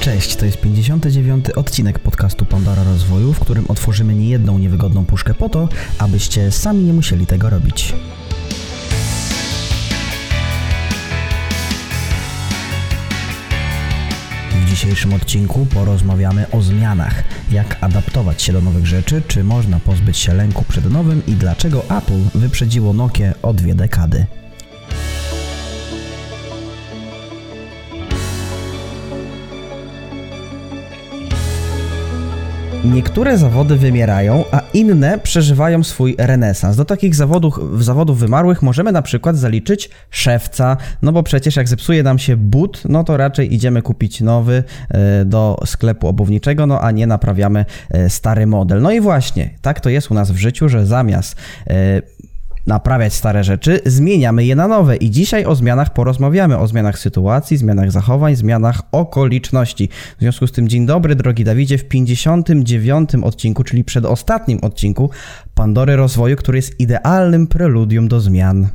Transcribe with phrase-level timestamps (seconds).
[0.00, 1.50] Cześć, to jest 59.
[1.50, 5.68] odcinek podcastu Pandora Rozwoju, w którym otworzymy niejedną niewygodną puszkę po to,
[5.98, 7.94] abyście sami nie musieli tego robić.
[14.50, 20.18] W dzisiejszym odcinku porozmawiamy o zmianach, jak adaptować się do nowych rzeczy, czy można pozbyć
[20.18, 24.26] się lęku przed nowym i dlaczego Apple wyprzedziło Nokia o dwie dekady.
[32.84, 36.76] Niektóre zawody wymierają, a inne przeżywają swój renesans.
[36.76, 42.02] Do takich zawodów, zawodów wymarłych możemy na przykład zaliczyć szewca, no bo przecież jak zepsuje
[42.02, 46.90] nam się but, no to raczej idziemy kupić nowy e, do sklepu obuwniczego, no a
[46.90, 48.82] nie naprawiamy e, stary model.
[48.82, 51.36] No i właśnie, tak to jest u nas w życiu, że zamiast
[51.66, 52.02] e,
[52.66, 54.96] naprawiać stare rzeczy, zmieniamy je na nowe.
[54.96, 59.88] I dzisiaj o zmianach porozmawiamy, o zmianach sytuacji, zmianach zachowań, zmianach okoliczności.
[60.18, 65.10] W związku z tym dzień dobry, drogi Dawidzie, w 59 odcinku, czyli przedostatnim odcinku
[65.54, 68.68] Pandory Rozwoju, który jest idealnym preludium do zmian.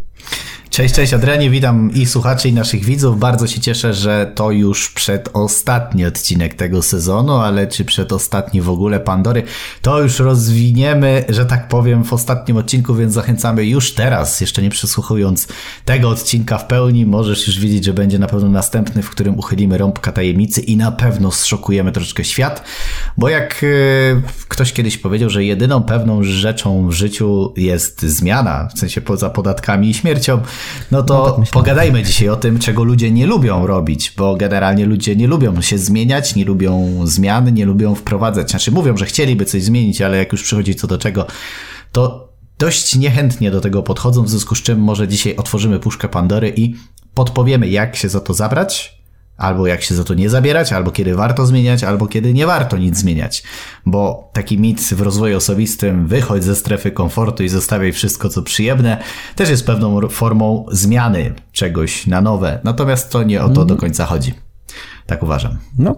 [0.76, 3.20] Cześć, cześć Adrianie, witam i słuchaczy i naszych widzów.
[3.20, 9.00] Bardzo się cieszę, że to już przedostatni odcinek tego sezonu, ale czy przedostatni w ogóle
[9.00, 9.44] Pandory,
[9.82, 14.70] to już rozwiniemy, że tak powiem, w ostatnim odcinku, więc zachęcamy już teraz, jeszcze nie
[14.70, 15.48] przesłuchując
[15.86, 19.78] tego odcinka w pełni, możesz już widzieć, że będzie na pewno następny, w którym uchylimy
[19.78, 22.64] rąbka tajemnicy i na pewno zszokujemy troszeczkę świat,
[23.18, 24.22] bo jak yy,
[24.56, 29.90] ktoś kiedyś powiedział, że jedyną pewną rzeczą w życiu jest zmiana, w sensie poza podatkami
[29.90, 30.42] i śmiercią,
[30.92, 34.86] no to no tak pogadajmy dzisiaj o tym, czego ludzie nie lubią robić, bo generalnie
[34.86, 38.50] ludzie nie lubią się zmieniać, nie lubią zmian, nie lubią wprowadzać.
[38.50, 41.28] Znaczy mówią, że chcieliby coś zmienić, ale jak już przychodzi co do czego,
[41.92, 46.54] to dość niechętnie do tego podchodzą, w związku z czym może dzisiaj otworzymy puszkę Pandory
[46.56, 46.76] i
[47.14, 49.02] podpowiemy, jak się za to zabrać,
[49.38, 52.78] Albo jak się za to nie zabierać, albo kiedy warto zmieniać, albo kiedy nie warto
[52.78, 53.44] nic zmieniać.
[53.86, 58.98] Bo taki mit w rozwoju osobistym, wychodź ze strefy komfortu i zostawiaj wszystko, co przyjemne,
[59.36, 62.60] też jest pewną formą zmiany czegoś na nowe.
[62.64, 63.80] Natomiast to nie o to do mhm.
[63.80, 64.34] końca chodzi.
[65.06, 65.58] Tak uważam.
[65.80, 65.96] No,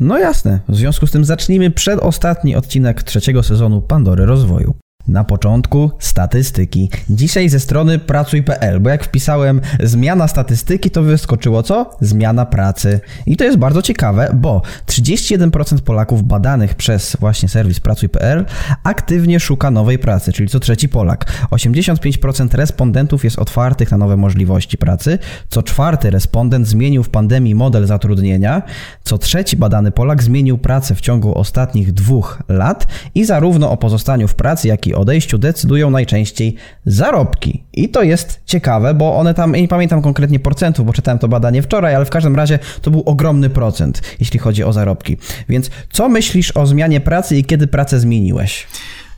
[0.00, 0.60] no jasne.
[0.68, 4.74] W związku z tym zacznijmy przedostatni odcinek trzeciego sezonu Pandory Rozwoju.
[5.08, 6.90] Na początku statystyki.
[7.10, 11.90] Dzisiaj ze strony pracuj.pl, bo jak wpisałem zmiana statystyki, to wyskoczyło co?
[12.00, 13.00] Zmiana pracy.
[13.26, 18.44] I to jest bardzo ciekawe, bo 31% Polaków badanych przez właśnie serwis pracuj.pl
[18.84, 21.46] aktywnie szuka nowej pracy, czyli co trzeci Polak.
[21.50, 25.18] 85% respondentów jest otwartych na nowe możliwości pracy.
[25.48, 28.62] Co czwarty respondent zmienił w pandemii model zatrudnienia.
[29.04, 34.28] Co trzeci badany Polak zmienił pracę w ciągu ostatnich dwóch lat i zarówno o pozostaniu
[34.28, 37.64] w pracy, jak i odejściu decydują najczęściej zarobki.
[37.72, 41.62] I to jest ciekawe, bo one tam, nie pamiętam konkretnie procentów, bo czytałem to badanie
[41.62, 45.16] wczoraj, ale w każdym razie to był ogromny procent, jeśli chodzi o zarobki.
[45.48, 48.66] Więc co myślisz o zmianie pracy i kiedy pracę zmieniłeś?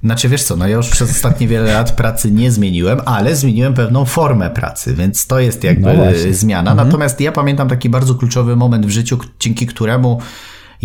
[0.05, 3.75] Znaczy wiesz co, no ja już przez ostatnie wiele lat pracy nie zmieniłem, ale zmieniłem
[3.75, 6.71] pewną formę pracy, więc to jest jakby no zmiana.
[6.71, 6.89] Mhm.
[6.89, 10.21] Natomiast ja pamiętam taki bardzo kluczowy moment w życiu, dzięki któremu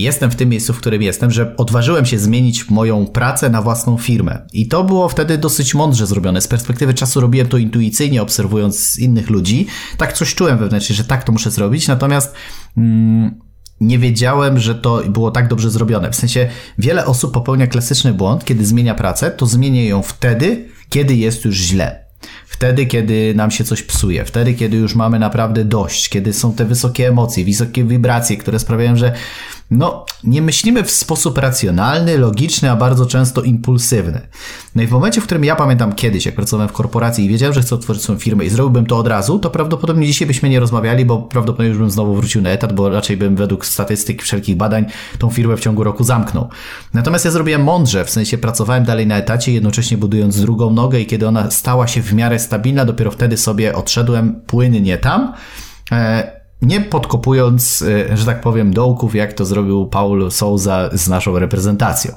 [0.02, 3.98] jestem w tym miejscu, w którym jestem, że odważyłem się zmienić moją pracę na własną
[3.98, 4.42] firmę.
[4.54, 6.42] I to było wtedy dosyć mądrze zrobione.
[6.42, 9.68] Z perspektywy czasu robiłem to intuicyjnie, obserwując innych ludzi.
[9.98, 12.36] Tak coś czułem wewnętrznie, że tak to muszę zrobić, natomiast.
[12.78, 13.40] Mm,
[13.82, 16.12] nie wiedziałem, że to było tak dobrze zrobione.
[16.12, 21.16] W sensie wiele osób popełnia klasyczny błąd, kiedy zmienia pracę, to zmienia ją wtedy, kiedy
[21.16, 22.06] jest już źle.
[22.48, 26.66] Wtedy, kiedy nam się coś psuje, wtedy, kiedy już mamy naprawdę dość, kiedy są te
[26.66, 29.14] wysokie emocje, wysokie wibracje, które sprawiają, że
[29.72, 34.22] no, nie myślimy w sposób racjonalny, logiczny, a bardzo często impulsywny.
[34.76, 37.54] No i w momencie, w którym ja pamiętam kiedyś, jak pracowałem w korporacji i wiedziałem,
[37.54, 40.60] że chcę otworzyć swoją firmę i zrobiłbym to od razu, to prawdopodobnie dzisiaj byśmy nie
[40.60, 44.58] rozmawiali, bo prawdopodobnie już bym znowu wrócił na etat, bo raczej bym według statystyk wszelkich
[44.58, 44.86] badań
[45.20, 46.50] tą firmę w ciągu roku zamknął.
[46.94, 51.06] Natomiast ja zrobiłem mądrze, w sensie pracowałem dalej na etacie, jednocześnie budując drugą nogę i
[51.06, 55.34] kiedy ona stała się w miarę stabilna, dopiero wtedy sobie odszedłem płynnie tam.
[55.92, 57.82] E, nie podkopując,
[58.12, 62.12] e, że tak powiem, dołków, jak to zrobił Paul Souza z naszą reprezentacją.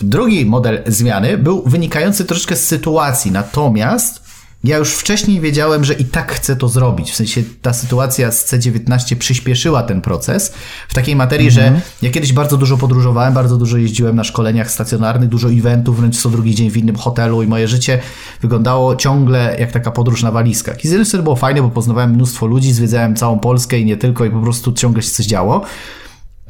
[0.00, 4.23] Drugi model zmiany był wynikający troszeczkę z sytuacji, natomiast
[4.64, 7.10] ja już wcześniej wiedziałem, że i tak chcę to zrobić.
[7.12, 10.52] W sensie ta sytuacja z C19 przyspieszyła ten proces
[10.88, 11.82] w takiej materii, że mhm.
[12.02, 16.30] ja kiedyś bardzo dużo podróżowałem, bardzo dużo jeździłem na szkoleniach stacjonarnych, dużo eventów, wręcz co
[16.30, 18.00] drugi dzień w innym hotelu i moje życie
[18.42, 20.84] wyglądało ciągle jak taka podróż na walizkach.
[20.84, 24.24] I z strony było fajne, bo poznawałem mnóstwo ludzi, zwiedzałem całą Polskę i nie tylko
[24.24, 25.64] i po prostu ciągle się coś działo.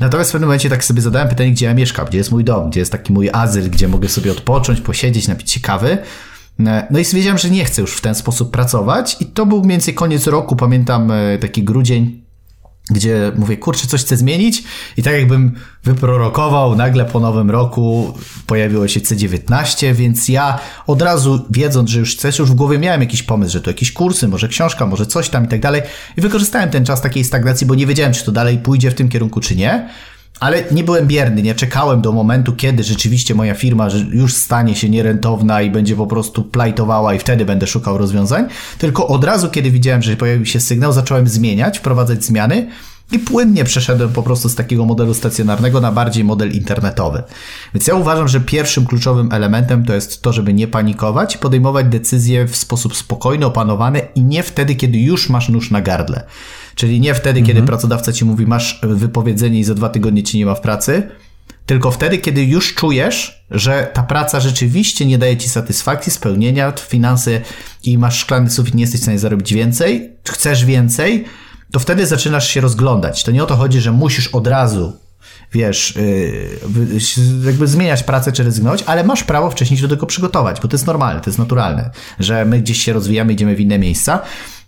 [0.00, 2.70] Natomiast w pewnym momencie tak sobie zadałem pytanie, gdzie ja mieszkam, gdzie jest mój dom,
[2.70, 5.98] gdzie jest taki mój azyl, gdzie mogę sobie odpocząć, posiedzieć, napić się kawy.
[6.60, 9.58] E, no i stwierdziłem, że nie chcę już w ten sposób pracować i to był
[9.58, 12.24] mniej więcej koniec roku, pamiętam e, taki grudzień
[12.90, 14.62] gdzie mówię, kurczę, coś chcę zmienić
[14.96, 15.52] i tak jakbym
[15.84, 18.14] wyprorokował, nagle po nowym roku
[18.46, 23.00] pojawiło się C19, więc ja od razu wiedząc, że już chcę, już w głowie miałem
[23.00, 25.82] jakiś pomysł, że to jakieś kursy, może książka, może coś tam i tak dalej
[26.16, 29.08] i wykorzystałem ten czas takiej stagnacji, bo nie wiedziałem, czy to dalej pójdzie w tym
[29.08, 29.88] kierunku, czy nie.
[30.40, 34.90] Ale nie byłem bierny, nie czekałem do momentu, kiedy rzeczywiście moja firma już stanie się
[34.90, 38.46] nierentowna i będzie po prostu plajtowała i wtedy będę szukał rozwiązań,
[38.78, 42.66] tylko od razu, kiedy widziałem, że pojawił się sygnał, zacząłem zmieniać, wprowadzać zmiany
[43.12, 47.22] i płynnie przeszedłem po prostu z takiego modelu stacjonarnego na bardziej model internetowy.
[47.74, 52.46] Więc ja uważam, że pierwszym kluczowym elementem to jest to, żeby nie panikować, podejmować decyzje
[52.46, 56.24] w sposób spokojny, opanowany i nie wtedy, kiedy już masz nóż na gardle.
[56.74, 57.66] Czyli nie wtedy, kiedy mhm.
[57.66, 61.08] pracodawca ci mówi, masz wypowiedzenie i za dwa tygodnie ci nie ma w pracy,
[61.66, 67.40] tylko wtedy, kiedy już czujesz, że ta praca rzeczywiście nie daje ci satysfakcji, spełnienia, finanse
[67.84, 71.24] i masz szklany sufit, nie jesteś w stanie zarobić więcej, chcesz więcej,
[71.74, 73.24] to wtedy zaczynasz się rozglądać.
[73.24, 74.92] To nie o to chodzi, że musisz od razu
[75.52, 80.60] wiesz, yy, jakby zmieniać pracę czy rezygnować, ale masz prawo wcześniej się do tego przygotować,
[80.60, 83.78] bo to jest normalne, to jest naturalne, że my gdzieś się rozwijamy, idziemy w inne
[83.78, 84.20] miejsca.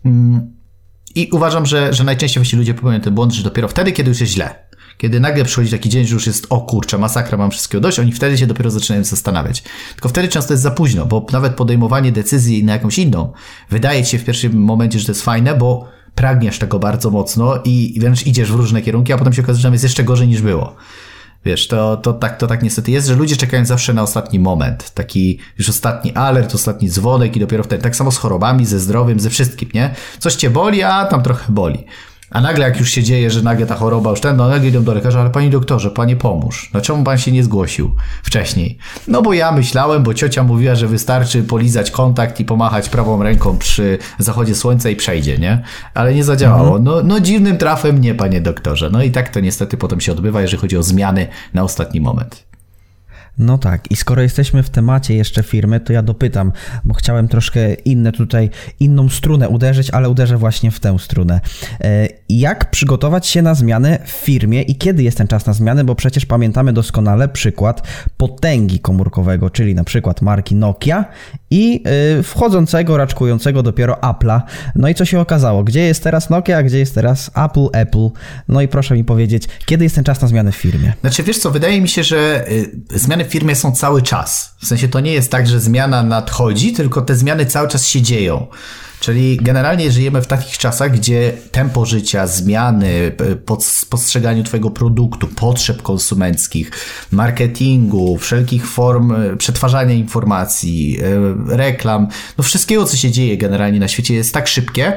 [0.05, 0.55] Mm,
[1.15, 4.21] I uważam, że, że najczęściej właśnie ludzie popełniają ten błąd, że dopiero wtedy, kiedy już
[4.21, 4.55] jest źle,
[4.99, 8.13] kiedy nagle przychodzi taki dzień, że już jest o kurczę, masakra, mam wszystkiego dość, oni
[8.13, 9.63] wtedy się dopiero zaczynają zastanawiać.
[9.93, 13.33] Tylko wtedy często jest za późno, bo nawet podejmowanie decyzji na jakąś inną
[13.71, 17.59] wydaje ci się w pierwszym momencie, że to jest fajne, bo pragniesz tego bardzo mocno
[17.65, 20.43] i wręcz idziesz w różne kierunki, a potem się okazuje, że jest jeszcze gorzej niż
[20.43, 20.77] było.
[21.45, 24.91] Wiesz, to, to, tak, to tak niestety jest, że ludzie czekają zawsze na ostatni moment.
[24.91, 27.83] Taki już ostatni alert, ostatni dzwonek i dopiero wtedy.
[27.83, 29.95] Tak samo z chorobami, ze zdrowiem, ze wszystkim, nie?
[30.19, 31.85] Coś cię boli, a tam trochę boli.
[32.31, 34.85] A nagle jak już się dzieje, że nagle ta choroba już ten, no nagle idą
[34.85, 36.71] do lekarza, ale panie doktorze, panie pomóż.
[36.75, 37.91] No czemu pan się nie zgłosił
[38.23, 38.79] wcześniej?
[39.09, 43.59] No bo ja myślałem, bo ciocia mówiła, że wystarczy polizać kontakt i pomachać prawą ręką
[43.59, 45.63] przy zachodzie słońca i przejdzie, nie?
[45.95, 46.77] Ale nie zadziałało.
[46.77, 46.85] Mhm.
[46.85, 48.91] No, no dziwnym trafem nie, panie doktorze.
[48.91, 52.47] No i tak to niestety potem się odbywa, jeżeli chodzi o zmiany na ostatni moment.
[53.39, 56.53] No tak, i skoro jesteśmy w temacie jeszcze firmy, to ja dopytam,
[56.85, 58.51] bo chciałem troszkę inne tutaj,
[58.81, 61.41] inną strunę uderzyć, ale uderzę właśnie w tę strunę.
[61.81, 65.85] E, jak przygotować się na zmianę w firmie i kiedy jest ten czas na zmianę,
[65.85, 67.83] bo przecież pamiętamy doskonale przykład
[68.17, 71.05] potęgi komórkowego, czyli na przykład marki Nokia
[71.51, 71.83] i
[72.19, 74.41] e, wchodzącego, raczkującego dopiero Apple'a.
[74.75, 75.65] No i co się okazało?
[75.65, 78.09] Gdzie jest teraz Nokia, a gdzie jest teraz Apple, Apple?
[78.49, 80.93] No i proszę mi powiedzieć, kiedy jest ten czas na zmianę w firmie?
[81.01, 84.55] Znaczy wiesz co, wydaje mi się, że y, zmiany firmie są cały czas.
[84.59, 88.03] W sensie to nie jest tak, że zmiana nadchodzi, tylko te zmiany cały czas się
[88.03, 88.47] dzieją.
[89.01, 93.17] Czyli generalnie żyjemy w takich czasach, gdzie tempo życia, zmiany,
[93.91, 96.71] postrzeganiu Twojego produktu, potrzeb konsumenckich,
[97.13, 100.99] marketingu, wszelkich form e, przetwarzania informacji,
[101.51, 102.09] e, reklam,
[102.39, 104.93] no wszystkiego, co się dzieje generalnie na świecie jest tak szybkie,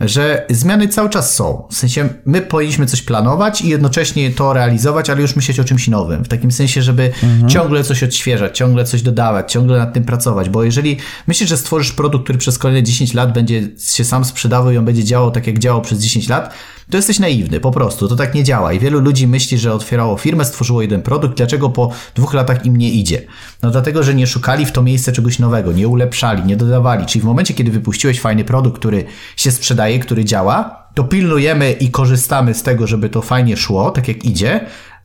[0.00, 1.66] że zmiany cały czas są.
[1.70, 5.88] W sensie my powinniśmy coś planować i jednocześnie to realizować, ale już myśleć o czymś
[5.88, 6.24] nowym.
[6.24, 7.48] W takim sensie, żeby mhm.
[7.48, 10.48] ciągle coś odświeżać, ciągle coś dodawać, ciągle nad tym pracować.
[10.48, 10.96] Bo jeżeli
[11.26, 14.84] myślisz, że stworzysz produkt, który przez kolejne 10 lat będzie się sam sprzedawał i on
[14.84, 16.54] będzie działał tak, jak działał przez 10 lat,
[16.90, 18.08] to jesteś naiwny, po prostu.
[18.08, 18.72] To tak nie działa.
[18.72, 22.76] I wielu ludzi myśli, że otwierało firmę, stworzyło jeden produkt, dlaczego po dwóch latach im
[22.76, 23.22] nie idzie?
[23.62, 27.06] No dlatego, że nie szukali w to miejsce czegoś nowego, nie ulepszali, nie dodawali.
[27.06, 29.04] Czyli w momencie, kiedy wypuściłeś fajny produkt, który
[29.36, 34.08] się sprzedaje, który działa, to pilnujemy i korzystamy z tego, żeby to fajnie szło, tak
[34.08, 34.60] jak idzie,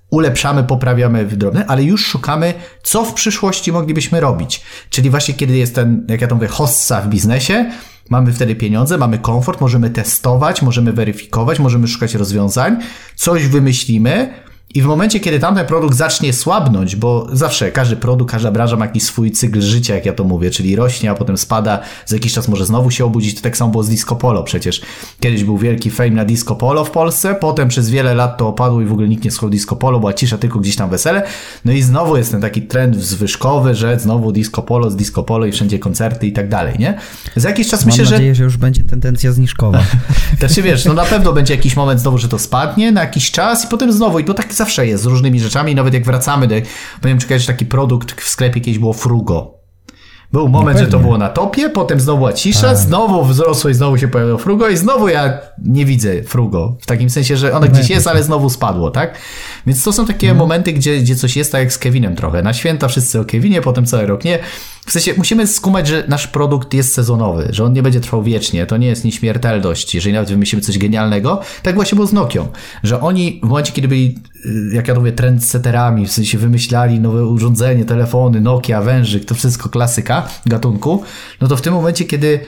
[0.09, 2.53] ulepszamy, poprawiamy w drobne, ale już szukamy,
[2.83, 4.61] co w przyszłości moglibyśmy robić.
[4.89, 7.71] Czyli właśnie kiedy jest ten, jak ja to mówię, hossa w biznesie,
[8.09, 12.77] Mamy wtedy pieniądze, mamy komfort, możemy testować, możemy weryfikować, możemy szukać rozwiązań,
[13.15, 14.33] coś wymyślimy,
[14.75, 18.85] i w momencie, kiedy tamten produkt zacznie słabnąć, bo zawsze każdy produkt, każda branża ma
[18.85, 22.33] jakiś swój cykl życia, jak ja to mówię, czyli rośnie, a potem spada, za jakiś
[22.33, 24.81] czas może znowu się obudzić, to tak samo było z disco polo przecież.
[25.19, 28.81] Kiedyś był wielki fame na disco polo w Polsce, potem przez wiele lat to opadło
[28.81, 31.23] i w ogóle nikt nie słuchał disco polo, była cisza, tylko gdzieś tam wesele.
[31.65, 35.45] No i znowu jest ten taki trend zwyżkowy, że znowu disco polo z disco polo
[35.45, 36.97] i wszędzie koncerty i tak dalej, nie?
[37.35, 38.37] Za jakiś czas Mam myślę, nadzieję, że...
[38.37, 39.83] że już będzie tendencja zniżkowa.
[40.39, 43.65] znaczy wiesz, no na pewno będzie jakiś moment znowu, że to spadnie na jakiś czas
[43.65, 45.75] i potem znowu i to tak zawsze jest z różnymi rzeczami.
[45.75, 46.55] Nawet jak wracamy do,
[47.01, 49.63] powiem czy taki produkt w sklepie kiedyś było frugo.
[50.33, 52.77] Był moment, no że to było na topie, potem znowu była cisza, tak.
[52.77, 56.77] znowu wzrosło i znowu się pojawiło frugo i znowu ja nie widzę frugo.
[56.81, 59.17] W takim sensie, że ono gdzieś jest, ale znowu spadło, tak?
[59.67, 60.37] Więc to są takie mhm.
[60.37, 62.43] momenty, gdzie, gdzie coś jest tak jak z Kevinem trochę.
[62.43, 64.39] Na święta wszyscy o Kevinie, potem cały rok nie.
[64.85, 68.65] W sensie musimy skumać, że nasz produkt jest sezonowy, że on nie będzie trwał wiecznie,
[68.65, 71.41] to nie jest nieśmiertelność, jeżeli nawet wymyślimy coś genialnego.
[71.63, 72.47] Tak właśnie było z Nokią,
[72.83, 74.19] że oni w momencie, kiedy byli,
[74.71, 80.27] jak ja mówię, trendsetterami, w sensie wymyślali nowe urządzenie, telefony, Nokia, wężyk, to wszystko klasyka
[80.45, 81.03] gatunku,
[81.41, 82.39] no to w tym momencie, kiedy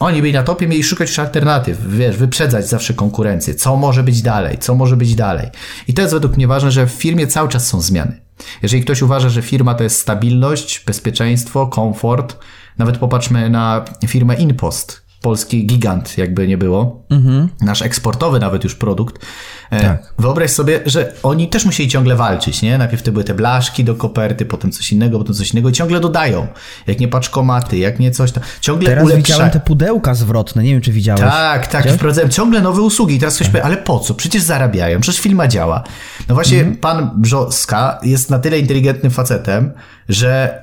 [0.00, 3.54] Oni byli na topie, mieli szukać już alternatyw, wiesz, wyprzedzać zawsze konkurencję.
[3.54, 4.58] Co może być dalej?
[4.58, 5.48] Co może być dalej?
[5.88, 8.20] I to jest według mnie ważne, że w firmie cały czas są zmiany.
[8.62, 12.36] Jeżeli ktoś uważa, że firma to jest stabilność, bezpieczeństwo, komfort,
[12.78, 17.48] nawet popatrzmy na firmę InPost, polski gigant, jakby nie było, mhm.
[17.60, 19.26] nasz eksportowy nawet już produkt.
[19.70, 20.14] E, tak.
[20.18, 22.78] Wyobraź sobie, że oni też musieli ciągle walczyć, nie?
[22.78, 26.00] Najpierw to były te blaszki do koperty, potem coś innego, potem coś innego i ciągle
[26.00, 26.46] dodają.
[26.86, 28.42] Jak nie paczkomaty, jak nie coś tam.
[28.60, 29.22] Ciągle Teraz ulepszają.
[29.22, 31.20] widziałem te pudełka zwrotne, nie wiem czy widziałeś.
[31.20, 33.14] Tak, tak, wprowadzają ciągle nowe usługi.
[33.14, 33.52] I teraz ktoś tak.
[33.52, 34.14] powie, ale po co?
[34.14, 35.82] Przecież zarabiają, przecież firma działa.
[36.28, 36.76] No właśnie mhm.
[36.76, 39.72] pan Brzoska jest na tyle inteligentnym facetem,
[40.08, 40.62] że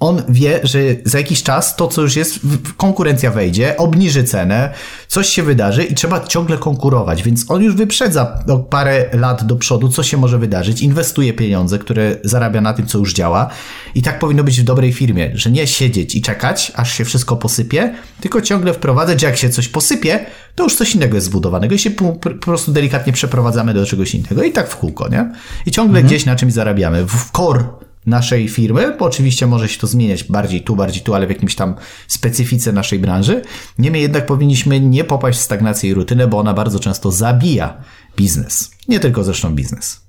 [0.00, 2.38] on wie, że za jakiś czas to, co już jest,
[2.76, 4.70] konkurencja wejdzie, obniży cenę,
[5.08, 9.56] coś się wydarzy i trzeba ciągle konkurować, więc on już wyprzedza o parę lat do
[9.56, 13.50] przodu, co się może wydarzyć, inwestuje pieniądze, które zarabia na tym, co już działa
[13.94, 17.36] i tak powinno być w dobrej firmie, że nie siedzieć i czekać, aż się wszystko
[17.36, 21.74] posypie, tylko ciągle wprowadzać, że jak się coś posypie, to już coś innego jest zbudowanego
[21.74, 25.32] i się po, po prostu delikatnie przeprowadzamy do czegoś innego i tak w kółko, nie?
[25.66, 26.06] I ciągle mhm.
[26.06, 27.04] gdzieś na czymś zarabiamy.
[27.06, 27.64] W core
[28.06, 31.54] naszej firmy, bo oczywiście może się to zmieniać bardziej tu, bardziej tu, ale w jakimś
[31.54, 31.74] tam
[32.08, 33.42] specyfice naszej branży.
[33.78, 37.76] Niemniej jednak powinniśmy nie popaść w stagnację i rutynę, bo ona bardzo często zabija
[38.16, 38.70] biznes.
[38.88, 40.03] Nie tylko zresztą biznes.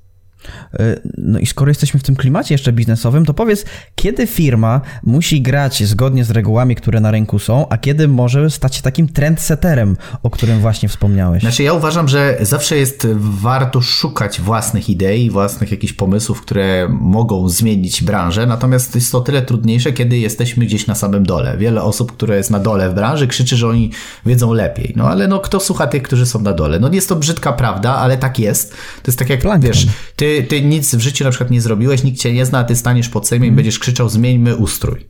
[0.73, 5.41] E, no i skoro jesteśmy w tym klimacie jeszcze biznesowym, to powiedz, kiedy firma musi
[5.41, 9.97] grać zgodnie z regułami, które na rynku są, a kiedy może stać się takim trendsetterem,
[10.23, 11.41] o którym właśnie wspomniałeś?
[11.41, 17.49] Znaczy ja uważam, że zawsze jest warto szukać własnych idei, własnych jakichś pomysłów, które mogą
[17.49, 21.57] zmienić branżę, natomiast jest to tyle trudniejsze, kiedy jesteśmy gdzieś na samym dole.
[21.57, 23.91] Wiele osób, które jest na dole w branży, krzyczy, że oni
[24.25, 24.93] wiedzą lepiej.
[24.95, 26.79] No ale no kto słucha tych, którzy są na dole?
[26.79, 28.71] No jest to brzydka prawda, ale tak jest.
[28.71, 29.71] To jest tak jak, Plankton.
[29.71, 32.63] wiesz, ty ty, nic w życiu na przykład nie zrobiłeś, nikt cię nie zna, a
[32.63, 33.47] ty staniesz pod Sejmem mm.
[33.47, 33.55] i mhm.
[33.55, 35.07] będziesz krzyczał zmieńmy ustrój.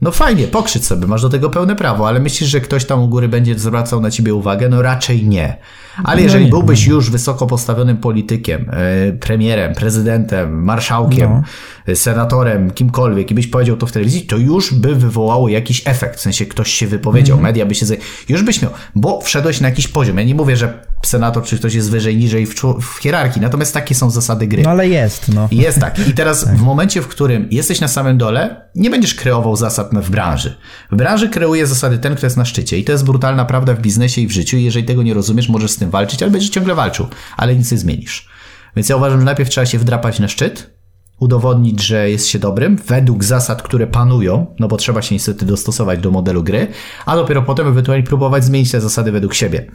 [0.00, 3.08] No fajnie, pokrzycz sobie, masz do tego pełne prawo, ale myślisz, że ktoś tam u
[3.08, 4.68] góry będzie zwracał na ciebie uwagę?
[4.68, 5.56] No raczej nie.
[6.04, 11.42] Ale no jeżeli byłbyś już wysoko postawionym politykiem, e, premierem, prezydentem, marszałkiem, no.
[11.86, 16.18] E, senatorem, kimkolwiek i byś powiedział to w telewizji, to już by wywołało jakiś efekt.
[16.18, 17.44] W sensie ktoś się wypowiedział, mm.
[17.44, 17.86] media by się...
[18.28, 20.18] Już byś miał, bo wszedłeś na jakiś poziom.
[20.18, 23.94] Ja nie mówię, że senator czy ktoś jest wyżej, niżej w, w hierarchii, natomiast takie
[23.94, 24.62] są zasady gry.
[24.62, 25.48] No ale jest, no.
[25.50, 26.08] Jest tak.
[26.08, 26.56] I teraz tak.
[26.56, 30.56] w momencie, w którym jesteś na samym dole, nie będziesz kreował zasad w branży.
[30.92, 32.78] W branży kreuje zasady ten, kto jest na szczycie.
[32.78, 34.56] I to jest brutalna prawda w biznesie i w życiu.
[34.56, 37.72] I jeżeli tego nie rozumiesz, możesz z tym walczyć, ale będziesz ciągle walczył, ale nic
[37.72, 38.28] nie zmienisz.
[38.76, 40.77] Więc ja uważam, że najpierw trzeba się wdrapać na szczyt,
[41.18, 46.00] udowodnić, że jest się dobrym według zasad, które panują, no bo trzeba się niestety dostosować
[46.00, 46.66] do modelu gry,
[47.06, 49.66] a dopiero potem ewentualnie próbować zmienić te zasady według siebie.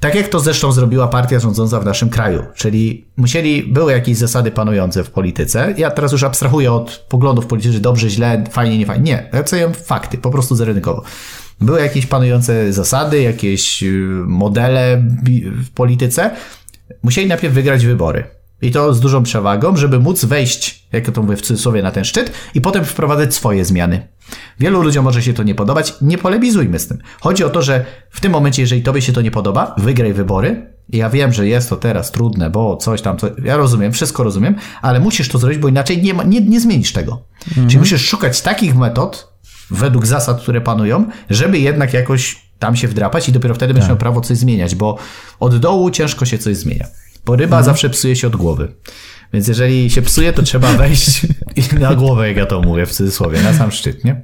[0.00, 4.50] Tak jak to zresztą zrobiła partia rządząca w naszym kraju, czyli musieli, były jakieś zasady
[4.50, 5.74] panujące w polityce.
[5.76, 9.02] Ja teraz już abstrahuję od poglądów politycznych, dobrze, źle, fajnie, nie fajnie.
[9.02, 11.02] Nie, ja oceniam fakty, po prostu zerynkowo.
[11.60, 15.02] Były jakieś panujące zasady, jakieś y, modele
[15.44, 16.30] w polityce.
[17.02, 18.41] Musieli najpierw wygrać wybory.
[18.62, 22.04] I to z dużą przewagą, żeby móc wejść, jak to mówię w cudzysłowie, na ten
[22.04, 24.08] szczyt i potem wprowadzać swoje zmiany.
[24.60, 26.98] Wielu ludziom może się to nie podobać, nie polemizujmy z tym.
[27.20, 30.72] Chodzi o to, że w tym momencie, jeżeli tobie się to nie podoba, wygraj wybory.
[30.88, 34.54] Ja wiem, że jest to teraz trudne, bo coś tam, co, ja rozumiem, wszystko rozumiem,
[34.82, 37.22] ale musisz to zrobić, bo inaczej nie, ma, nie, nie zmienisz tego.
[37.48, 37.68] Mhm.
[37.68, 39.32] Czyli musisz szukać takich metod,
[39.70, 43.74] według zasad, które panują, żeby jednak jakoś tam się wdrapać i dopiero wtedy tak.
[43.74, 44.98] będziesz miał prawo coś zmieniać, bo
[45.40, 46.86] od dołu ciężko się coś zmienia.
[47.24, 47.64] Bo ryba mhm.
[47.64, 48.72] zawsze psuje się od głowy.
[49.32, 51.26] Więc jeżeli się psuje, to trzeba wejść
[51.80, 54.22] na głowę, jak ja to mówię w cudzysłowie, na sam szczyt, nie?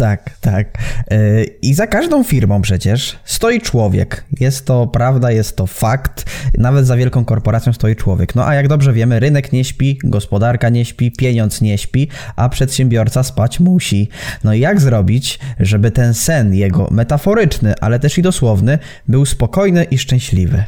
[0.00, 0.78] Tak, tak.
[1.10, 4.24] E, I za każdą firmą przecież stoi człowiek.
[4.40, 6.24] Jest to prawda, jest to fakt.
[6.58, 8.34] Nawet za wielką korporacją stoi człowiek.
[8.34, 12.48] No a jak dobrze wiemy, rynek nie śpi, gospodarka nie śpi, pieniądz nie śpi, a
[12.48, 14.08] przedsiębiorca spać musi.
[14.44, 19.84] No i jak zrobić, żeby ten sen jego metaforyczny, ale też i dosłowny był spokojny
[19.84, 20.64] i szczęśliwy?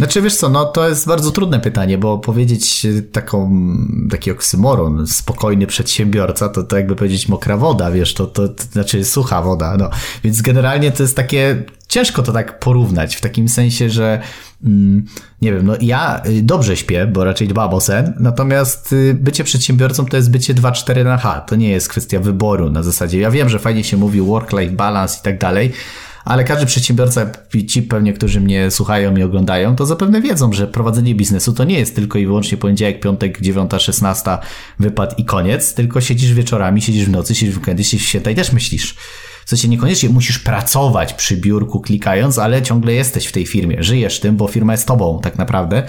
[0.00, 3.50] Znaczy wiesz co, no to jest bardzo trudne pytanie, bo powiedzieć taką,
[4.10, 9.04] taki oksymoron, spokojny przedsiębiorca, to, to jakby powiedzieć mokra woda, wiesz, to, to, to znaczy
[9.04, 9.90] sucha woda, no.
[10.24, 14.20] Więc generalnie to jest takie, ciężko to tak porównać, w takim sensie, że
[14.64, 15.04] mm,
[15.42, 19.44] nie wiem, no ja y, dobrze śpię, bo raczej dbam o sen, natomiast y, bycie
[19.44, 23.30] przedsiębiorcą to jest bycie 2-4 na H, to nie jest kwestia wyboru na zasadzie, ja
[23.30, 25.72] wiem, że fajnie się mówi work-life balance i tak dalej,
[26.30, 27.30] ale każdy przedsiębiorca,
[27.68, 31.78] ci pewnie, którzy mnie słuchają i oglądają, to zapewne wiedzą, że prowadzenie biznesu to nie
[31.78, 34.40] jest tylko i wyłącznie poniedziałek, piątek, dziewiąta, szesnasta,
[34.78, 38.30] wypad i koniec, tylko siedzisz wieczorami, siedzisz w nocy, siedzisz w weekendy, siedzisz w święta
[38.30, 38.96] i też myślisz.
[39.44, 44.20] Co się niekoniecznie musisz pracować przy biurku klikając, ale ciągle jesteś w tej firmie, żyjesz
[44.20, 45.82] tym, bo firma jest tobą tak naprawdę.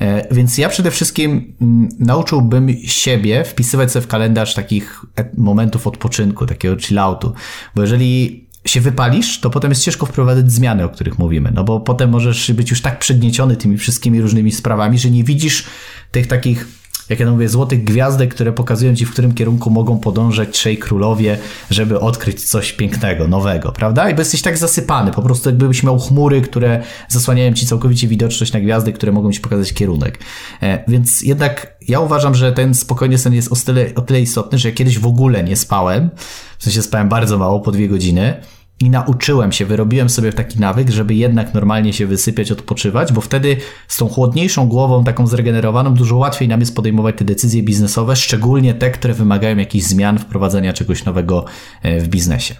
[0.00, 5.04] E, więc ja przede wszystkim mm, nauczyłbym siebie wpisywać sobie w kalendarz takich
[5.36, 7.32] momentów odpoczynku, takiego chilloutu,
[7.74, 11.80] bo jeżeli się wypalisz, to potem jest ciężko wprowadzać zmiany, o których mówimy, no bo
[11.80, 15.64] potem możesz być już tak przygnieciony tymi wszystkimi różnymi sprawami, że nie widzisz
[16.12, 16.79] tych takich
[17.10, 21.38] jak ja mówię, złotych gwiazdek, które pokazują ci, w którym kierunku mogą podążać trzej królowie,
[21.70, 24.10] żeby odkryć coś pięknego, nowego, prawda?
[24.10, 28.52] I bo jesteś tak zasypany, po prostu jakbyś miał chmury, które zasłaniają ci całkowicie widoczność
[28.52, 30.18] na gwiazdy, które mogą ci pokazać kierunek.
[30.62, 34.58] E, więc jednak ja uważam, że ten spokojny sen jest o tyle, o tyle istotny,
[34.58, 36.10] że ja kiedyś w ogóle nie spałem,
[36.58, 38.40] w sensie spałem bardzo mało, po dwie godziny,
[38.80, 43.56] i nauczyłem się, wyrobiłem sobie taki nawyk, żeby jednak normalnie się wysypiać, odpoczywać, bo wtedy
[43.88, 48.74] z tą chłodniejszą głową, taką zregenerowaną, dużo łatwiej nam jest podejmować te decyzje biznesowe, szczególnie
[48.74, 51.44] te, które wymagają jakichś zmian, wprowadzenia czegoś nowego
[51.82, 52.54] e, w biznesie.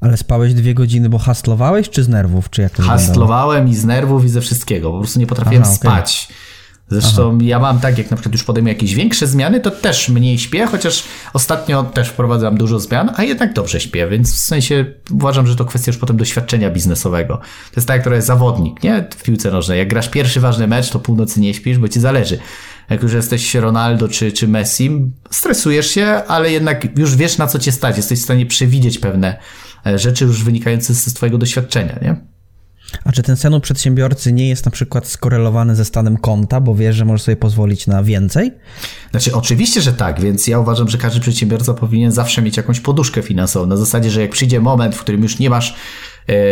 [0.00, 3.84] Ale spałeś dwie godziny, bo hastlowałeś, czy z nerwów, czy jak to Hastlowałem i z
[3.84, 4.92] nerwów i ze wszystkiego.
[4.92, 5.90] Po prostu nie potrafiłem Aha, okay.
[5.90, 6.28] spać.
[6.90, 7.38] Zresztą Aha.
[7.42, 10.66] ja mam tak, jak na przykład już podejmuję jakieś większe zmiany, to też mniej śpię,
[10.66, 15.56] chociaż ostatnio też wprowadzam dużo zmian, a jednak dobrze śpię, więc w sensie uważam, że
[15.56, 17.36] to kwestia już potem doświadczenia biznesowego.
[17.36, 19.08] To jest tak, który jest zawodnik, nie?
[19.16, 19.78] W piłce nożnej.
[19.78, 22.38] Jak grasz pierwszy ważny mecz, to północy nie śpisz, bo ci zależy.
[22.90, 24.90] Jak już jesteś Ronaldo czy, czy Messi,
[25.30, 27.96] stresujesz się, ale jednak już wiesz na co cię stać.
[27.96, 29.36] Jesteś w stanie przewidzieć pewne
[29.86, 32.29] e, rzeczy już wynikające z twojego doświadczenia, nie?
[33.04, 36.74] A czy ten sen u przedsiębiorcy nie jest na przykład skorelowany ze stanem konta, bo
[36.74, 38.52] wiesz, że możesz sobie pozwolić na więcej?
[39.10, 43.22] Znaczy, oczywiście, że tak, więc ja uważam, że każdy przedsiębiorca powinien zawsze mieć jakąś poduszkę
[43.22, 43.66] finansową.
[43.66, 45.74] Na zasadzie, że jak przyjdzie moment, w którym już nie masz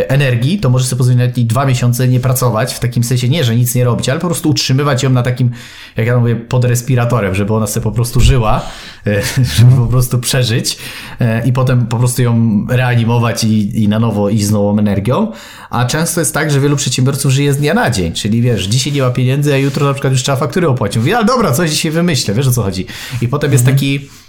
[0.07, 3.55] energii, to możesz sobie pozwolić nawet dwa miesiące nie pracować, w takim sensie nie, że
[3.55, 5.51] nic nie robić, ale po prostu utrzymywać ją na takim,
[5.97, 8.61] jak ja mówię, pod respiratorem, żeby ona sobie po prostu żyła,
[9.07, 9.21] e,
[9.55, 10.77] żeby po prostu przeżyć
[11.19, 15.31] e, i potem po prostu ją reanimować i, i na nowo iść z nową energią.
[15.69, 18.93] A często jest tak, że wielu przedsiębiorców żyje z dnia na dzień, czyli wiesz, dzisiaj
[18.93, 20.97] nie ma pieniędzy, a jutro na przykład już trzeba faktury opłacić.
[20.97, 22.85] Mówi, ale dobra, coś dzisiaj wymyślę, wiesz o co chodzi.
[23.21, 23.77] I potem jest mhm.
[23.77, 24.28] taki E,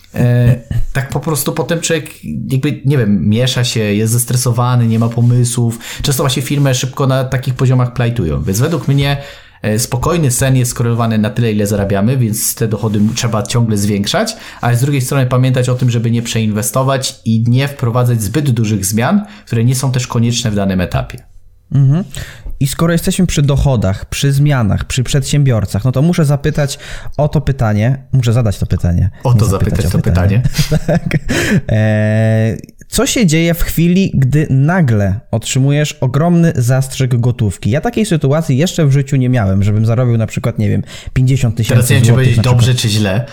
[0.93, 2.11] tak po prostu potem człowiek
[2.52, 5.79] jakby, nie wiem, miesza się, jest zestresowany, nie ma pomysłów.
[6.02, 8.43] Często właśnie firmy szybko na takich poziomach plajtują.
[8.43, 9.17] Więc według mnie
[9.62, 14.37] e, spokojny sen jest skorelowany na tyle, ile zarabiamy, więc te dochody trzeba ciągle zwiększać,
[14.61, 18.87] ale z drugiej strony pamiętać o tym, żeby nie przeinwestować i nie wprowadzać zbyt dużych
[18.87, 21.30] zmian, które nie są też konieczne w danym etapie.
[21.75, 22.04] Mhm.
[22.61, 26.79] I skoro jesteśmy przy dochodach, przy zmianach, przy przedsiębiorcach, no to muszę zapytać
[27.17, 29.11] o to pytanie, muszę zadać to pytanie.
[29.25, 30.43] O to zapytać, zapytać to pytanie.
[30.69, 30.79] pytanie.
[30.99, 31.17] tak.
[31.69, 32.57] E,
[32.89, 37.71] co się dzieje w chwili, gdy nagle otrzymujesz ogromny zastrzyk gotówki?
[37.71, 41.57] Ja takiej sytuacji jeszcze w życiu nie miałem, żebym zarobił na przykład, nie wiem, 50
[41.57, 43.27] tysięcy Teraz nie wiem, powiedzieć dobrze czy źle.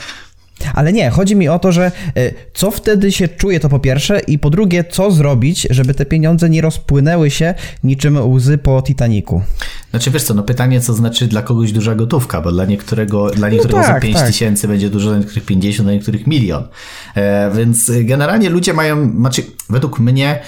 [0.73, 4.19] Ale nie, chodzi mi o to, że e, co wtedy się czuje to po pierwsze
[4.19, 9.41] i po drugie, co zrobić, żeby te pieniądze nie rozpłynęły się niczym łzy po Titaniku.
[9.89, 13.49] Znaczy wiesz co, no pytanie, co znaczy dla kogoś duża gotówka, bo dla niektórego, dla
[13.49, 14.27] niektórego no tak, za 5 tak.
[14.27, 16.67] tysięcy będzie dużo, dla niektórych 50, dla niektórych milion.
[17.15, 20.39] E, więc generalnie ludzie mają, znaczy według mnie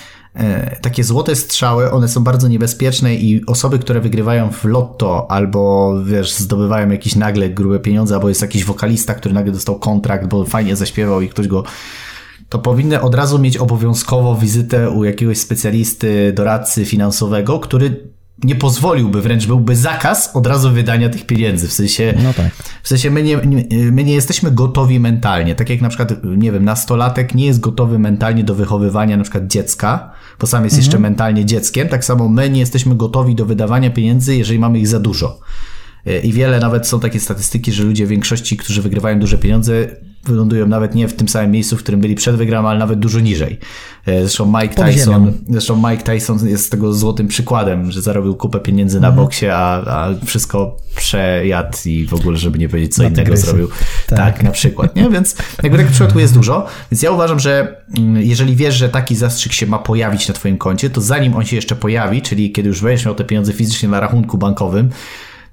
[0.82, 6.34] takie złote strzały, one są bardzo niebezpieczne i osoby, które wygrywają w lotto albo wiesz,
[6.34, 10.76] zdobywają jakieś nagle grube pieniądze, albo jest jakiś wokalista, który nagle dostał kontrakt, bo fajnie
[10.76, 11.63] zaśpiewał i ktoś go
[12.50, 18.10] to powinny od razu mieć obowiązkowo wizytę u jakiegoś specjalisty, doradcy finansowego, który
[18.44, 21.68] nie pozwoliłby, wręcz byłby zakaz od razu wydania tych pieniędzy.
[21.68, 22.52] W sensie, no tak.
[22.84, 23.38] w sensie my, nie,
[23.92, 25.56] my nie jesteśmy gotowi mentalnie.
[25.56, 29.48] Tak jak na przykład, nie wiem, nastolatek nie jest gotowy mentalnie do wychowywania na przykład
[29.48, 30.86] dziecka, bo sam jest mhm.
[30.86, 31.89] jeszcze mentalnie dzieckiem.
[31.89, 35.39] Tak samo my nie jesteśmy gotowi do wydawania pieniędzy, jeżeli mamy ich za dużo.
[36.05, 39.88] E, I wiele nawet są takie statystyki, że ludzie w większości, którzy wygrywają duże pieniądze,
[40.23, 43.19] wylądują nawet nie w tym samym miejscu, w którym byli przed wygraną, ale nawet dużo
[43.19, 43.59] niżej.
[44.05, 48.99] E, zresztą Mike Tyson, zresztą Mike Tyson jest tego złotym przykładem, że zarobił kupę pieniędzy
[48.99, 49.25] na mhm.
[49.25, 53.69] boksie, a, a wszystko przejadł i w ogóle, żeby nie powiedzieć co na innego zrobił.
[54.07, 54.17] Tak.
[54.17, 54.43] tak.
[54.43, 55.09] na przykład, nie?
[55.09, 56.65] Więc jakby takich przypadków jest dużo.
[56.91, 60.57] Więc ja uważam, że mm, jeżeli wiesz, że taki zastrzyk się ma pojawić na twoim
[60.57, 63.89] koncie, to zanim on się jeszcze pojawi, czyli kiedy już będziesz miał te pieniądze fizycznie
[63.89, 64.89] na rachunku bankowym,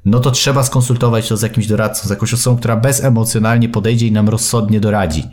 [0.07, 4.13] no to trzeba skonsultować to z jakimś doradcą, z jakąś osobą, która bezemocjonalnie podejdzie i
[4.13, 5.25] nam rozsądnie doradzi.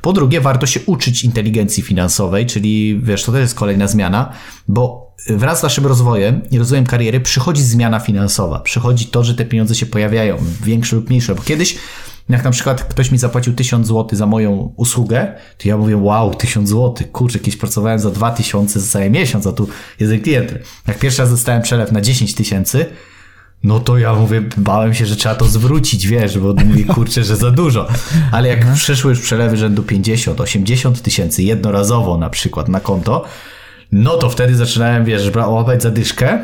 [0.00, 4.32] Po drugie, warto się uczyć inteligencji finansowej, czyli wiesz, to też jest kolejna zmiana,
[4.68, 8.60] bo wraz z naszym rozwojem i rozwojem kariery przychodzi zmiana finansowa.
[8.60, 11.78] Przychodzi to, że te pieniądze się pojawiają, większe lub mniejsze, bo kiedyś
[12.28, 16.34] jak na przykład ktoś mi zapłacił 1000 zł za moją usługę, to ja mówię, wow,
[16.34, 19.68] 1000 zł, kurczę, kiedyś pracowałem za 2000 za cały miesiąc, a tu
[20.00, 20.54] jeden klient.
[20.86, 22.86] Jak pierwszy raz dostałem przelew na 10 tysięcy,
[23.64, 27.36] no to ja mówię, bałem się, że trzeba to zwrócić, wiesz, bo mówię, kurczę, że
[27.36, 27.88] za dużo.
[28.32, 28.76] Ale jak mhm.
[28.76, 33.24] przyszły już przelewy rzędu 50, 80 tysięcy jednorazowo na przykład na konto,
[33.92, 36.38] no to wtedy zaczynałem, wiesz, łapać zadyszkę,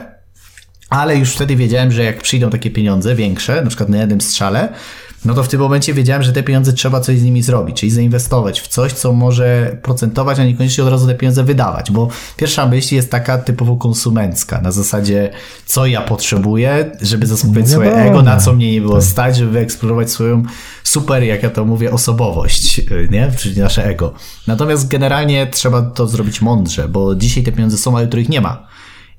[0.90, 4.72] ale już wtedy wiedziałem, że jak przyjdą takie pieniądze większe, na przykład na jednym strzale,
[5.24, 7.92] no to w tym momencie wiedziałem, że te pieniądze trzeba coś z nimi zrobić, czyli
[7.92, 12.66] zainwestować w coś, co może procentować, a niekoniecznie od razu te pieniądze wydawać, bo pierwsza
[12.66, 15.30] myśl jest taka typowo konsumencka, na zasadzie
[15.66, 19.04] co ja potrzebuję, żeby zaspokoić no swoje ego, na co mnie nie było tak.
[19.04, 20.42] stać, żeby wyeksplorować swoją
[20.84, 23.32] super, jak ja to mówię, osobowość, nie?
[23.38, 24.14] Czyli nasze ego.
[24.46, 28.40] Natomiast generalnie trzeba to zrobić mądrze, bo dzisiaj te pieniądze są, a jutro ich nie
[28.40, 28.68] ma.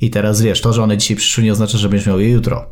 [0.01, 2.65] I teraz wiesz, to, że one dzisiaj przyszły nie oznacza, że będziesz miał je jutro.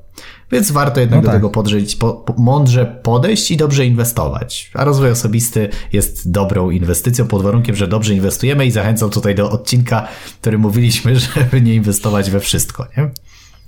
[0.52, 1.36] Więc warto jednak no do tak.
[1.36, 4.72] tego podrzeć, po, mądrze podejść i dobrze inwestować.
[4.74, 9.52] A rozwój osobisty jest dobrą inwestycją pod warunkiem, że dobrze inwestujemy i zachęcam tutaj do
[9.52, 10.08] odcinka,
[10.42, 13.10] który mówiliśmy, żeby nie inwestować we wszystko, nie?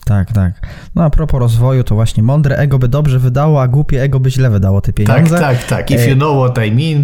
[0.05, 0.53] Tak, tak.
[0.95, 4.31] No a propos rozwoju, to właśnie mądre ego by dobrze wydało, a głupie ego by
[4.31, 5.39] źle wydało te pieniądze.
[5.39, 5.91] Tak, tak, tak.
[5.91, 7.03] If you know what I mean.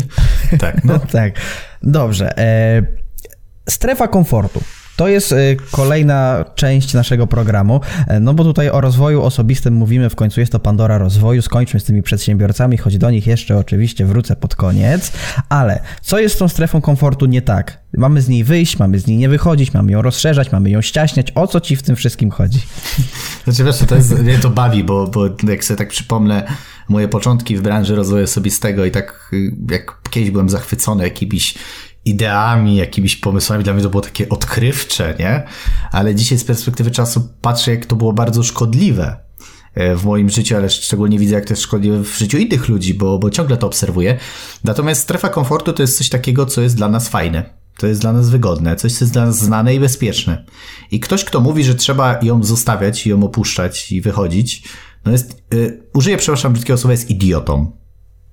[0.59, 0.99] Tak, no.
[0.99, 1.33] tak.
[1.83, 2.37] Dobrze.
[2.37, 2.81] E,
[3.69, 4.61] strefa komfortu.
[4.95, 10.09] To jest y, kolejna część naszego programu, e, no bo tutaj o rozwoju osobistym mówimy,
[10.09, 14.05] w końcu jest to Pandora rozwoju, skończmy z tymi przedsiębiorcami, choć do nich jeszcze oczywiście
[14.05, 15.11] wrócę pod koniec,
[15.49, 17.85] ale co jest z tą strefą komfortu nie tak?
[17.97, 21.31] Mamy z niej wyjść, mamy z niej nie wychodzić, mamy ją rozszerzać, mamy ją ściaśniać.
[21.35, 22.59] O co ci w tym wszystkim chodzi?
[23.43, 26.47] Znaczy wiesz, to jest, mnie to bawi, bo, bo jak sobie tak przypomnę
[26.89, 31.55] moje początki w branży rozwoju osobistego i tak y, jak kiedyś byłem zachwycony jakimiś
[32.05, 33.63] ideami, jakimiś pomysłami.
[33.63, 35.43] Dla mnie to było takie odkrywcze, nie?
[35.91, 39.17] Ale dzisiaj z perspektywy czasu patrzę, jak to było bardzo szkodliwe
[39.73, 42.93] e, w moim życiu, ale szczególnie widzę, jak to jest szkodliwe w życiu innych ludzi,
[42.93, 44.19] bo, bo ciągle to obserwuję.
[44.63, 47.65] Natomiast strefa komfortu to jest coś takiego, co jest dla nas fajne.
[47.77, 50.45] To jest dla nas wygodne, coś, co jest dla nas znane i bezpieczne.
[50.91, 54.63] I ktoś, kto mówi, że trzeba ją zostawiać, ją opuszczać i wychodzić,
[55.05, 57.84] no jest, yy, użyję, przepraszam, brzydkiego słowa, jest idiotą.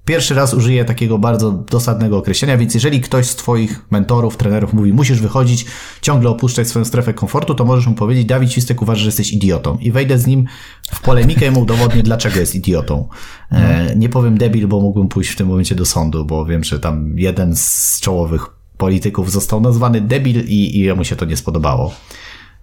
[0.05, 4.93] Pierwszy raz użyję takiego bardzo dosadnego określenia, więc jeżeli ktoś z Twoich mentorów, trenerów mówi,
[4.93, 5.67] musisz wychodzić,
[6.01, 9.79] ciągle opuszczać swoją strefę komfortu, to możesz mu powiedzieć, Dawid Świstek uważa, że jesteś idiotą.
[9.81, 10.45] I wejdę z nim
[10.91, 13.09] w polemikę i mu udowodnię, dlaczego jest idiotą.
[13.51, 16.81] E, nie powiem debil, bo mógłbym pójść w tym momencie do sądu, bo wiem, że
[16.81, 21.95] tam jeden z czołowych polityków został nazwany debil i, i mu się to nie spodobało.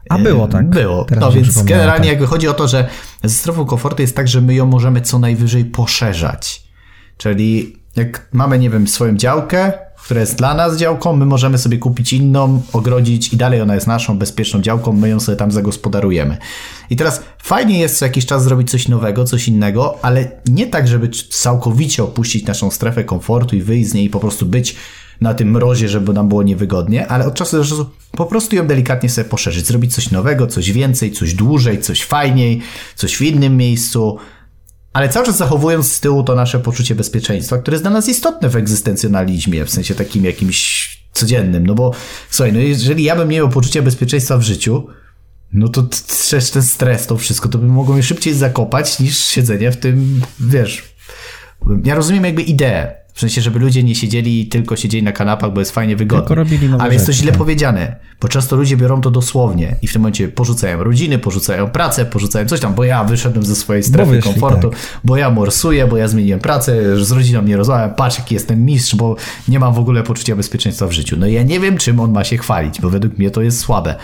[0.10, 0.70] A było tak.
[0.70, 1.06] Było.
[1.06, 2.10] Teraz no więc generalnie tak.
[2.10, 2.90] jakby chodzi o to, że
[3.24, 6.69] ze strefą komfortu jest tak, że my ją możemy co najwyżej poszerzać.
[7.20, 9.72] Czyli jak mamy, nie wiem, swoją działkę,
[10.04, 13.88] która jest dla nas działką, my możemy sobie kupić inną, ogrodzić i dalej ona jest
[13.88, 16.38] naszą bezpieczną działką, my ją sobie tam zagospodarujemy.
[16.90, 20.88] I teraz fajnie jest co jakiś czas zrobić coś nowego, coś innego, ale nie tak,
[20.88, 24.76] żeby całkowicie opuścić naszą strefę komfortu i wyjść z niej i po prostu być
[25.22, 28.68] na tym mrozie, żeby nam było niewygodnie, ale od czasu do czasu po prostu ją
[28.68, 32.62] delikatnie sobie poszerzyć, zrobić coś nowego, coś więcej, coś dłużej, coś fajniej,
[32.96, 34.18] coś w innym miejscu,
[34.94, 38.50] ale cały czas zachowując z tyłu to nasze poczucie bezpieczeństwa, które jest dla nas istotne
[38.50, 41.68] w egzystencjonalizmie, w sensie takim jakimś codziennym.
[41.68, 41.94] No bo
[42.30, 44.88] słuchaj, no jeżeli ja bym nie miał poczucia bezpieczeństwa w życiu,
[45.54, 45.84] no to
[46.54, 50.84] ten stres, to wszystko, to bym mogło mnie szybciej zakopać niż siedzenie w tym, wiesz.
[51.84, 55.60] Ja rozumiem jakby ideę, w sensie, żeby ludzie nie siedzieli tylko siedzieli na kanapach, bo
[55.60, 56.28] jest fajnie wygodnie.
[56.80, 57.38] Ale jest to źle tak.
[57.38, 62.06] powiedziane, bo często ludzie biorą to dosłownie i w tym momencie porzucają rodziny, porzucają pracę,
[62.06, 64.80] porzucają coś tam, bo ja wyszedłem ze swojej strefy bo komfortu, tak.
[65.04, 68.96] bo ja morsuję, bo ja zmieniłem pracę, z rodziną nie rozmawiam, patrz jaki jestem mistrz,
[68.96, 69.16] bo
[69.48, 71.16] nie mam w ogóle poczucia bezpieczeństwa w życiu.
[71.20, 73.96] No ja nie wiem, czym on ma się chwalić, bo według mnie to jest słabe.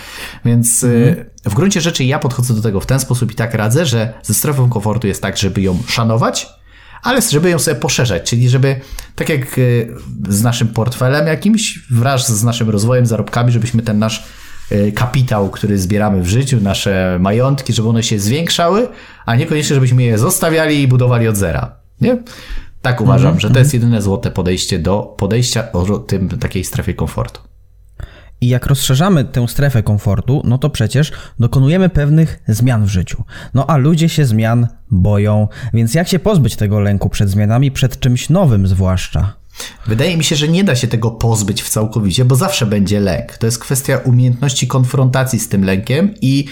[0.45, 1.15] Więc mm.
[1.45, 4.33] w gruncie rzeczy ja podchodzę do tego w ten sposób i tak radzę, że ze
[4.33, 6.47] strefą komfortu jest tak, żeby ją szanować,
[7.05, 8.75] ale żeby ją sobie poszerzać, czyli żeby,
[9.15, 9.93] tak jak y,
[10.29, 14.27] z naszym portfelem jakimś, wraz z naszym rozwojem, zarobkami, żebyśmy ten nasz
[14.71, 18.87] y, kapitał, który zbieramy w życiu, nasze majątki, żeby one się zwiększały,
[19.25, 21.75] a niekoniecznie, żebyśmy je zostawiali i budowali od zera.
[22.01, 22.17] Nie?
[22.81, 23.41] Tak uważam, mm -hmm.
[23.41, 27.41] że to jest jedyne złote podejście do podejścia o tym takiej strefie komfortu.
[28.41, 33.23] I jak rozszerzamy tę strefę komfortu, no to przecież dokonujemy pewnych zmian w życiu.
[33.53, 37.99] No a ludzie się zmian boją, więc jak się pozbyć tego lęku przed zmianami, przed
[37.99, 39.33] czymś nowym zwłaszcza?
[39.87, 43.37] Wydaje mi się, że nie da się tego pozbyć w całkowicie, bo zawsze będzie lęk.
[43.37, 46.45] To jest kwestia umiejętności konfrontacji z tym lękiem i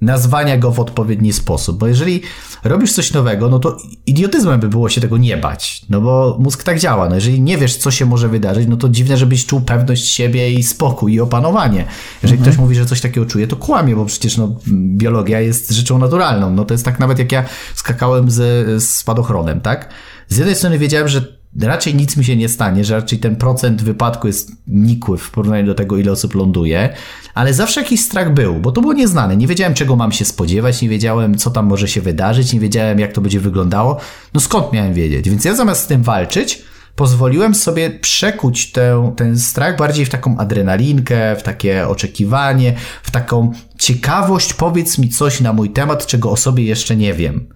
[0.00, 1.78] nazwania go w odpowiedni sposób.
[1.78, 2.22] Bo jeżeli
[2.64, 6.62] robisz coś nowego, no to idiotyzmem by było się tego nie bać, no bo mózg
[6.62, 7.08] tak działa.
[7.08, 10.52] No jeżeli nie wiesz, co się może wydarzyć, no to dziwne, żebyś czuł pewność siebie
[10.52, 11.84] i spokój i opanowanie.
[12.22, 12.52] Jeżeli mhm.
[12.52, 14.56] ktoś mówi, że coś takiego czuje, to kłamie, bo przecież no,
[14.96, 16.50] biologia jest rzeczą naturalną.
[16.50, 18.36] No to jest tak nawet jak ja skakałem z,
[18.82, 19.88] z spadochronem, tak?
[20.28, 23.82] Z jednej strony wiedziałem, że raczej nic mi się nie stanie, że raczej ten procent
[23.82, 26.94] wypadku jest nikły w porównaniu do tego, ile osób ląduje,
[27.34, 29.36] ale zawsze jakiś strach był, bo to było nieznane.
[29.36, 32.98] Nie wiedziałem, czego mam się spodziewać, nie wiedziałem, co tam może się wydarzyć, nie wiedziałem,
[32.98, 34.00] jak to będzie wyglądało.
[34.34, 35.30] No skąd miałem wiedzieć?
[35.30, 36.62] Więc ja zamiast z tym walczyć,
[36.96, 43.52] pozwoliłem sobie przekuć tę, ten strach bardziej w taką adrenalinkę, w takie oczekiwanie, w taką
[43.78, 47.48] ciekawość, powiedz mi coś na mój temat, czego o sobie jeszcze nie wiem.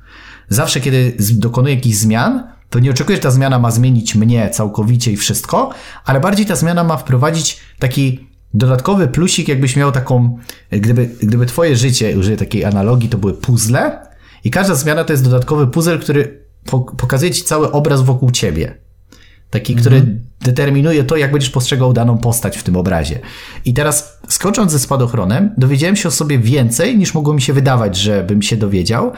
[0.49, 5.13] Zawsze, kiedy dokonuję jakichś zmian, to nie oczekuję, że ta zmiana ma zmienić mnie całkowicie
[5.13, 5.71] i wszystko,
[6.05, 10.39] ale bardziej ta zmiana ma wprowadzić taki dodatkowy plusik, jakbyś miał taką,
[10.71, 14.07] gdyby, gdyby twoje życie, użyję takiej analogii, to były puzzle
[14.45, 16.45] i każda zmiana to jest dodatkowy puzzle, który
[16.97, 18.75] pokazuje ci cały obraz wokół ciebie.
[19.51, 20.21] Taki, który mhm.
[20.41, 23.19] determinuje to, jak będziesz postrzegał daną postać w tym obrazie.
[23.65, 27.97] I teraz, skocząc ze spadochronem, dowiedziałem się o sobie więcej, niż mogło mi się wydawać,
[27.97, 29.13] że bym się dowiedział,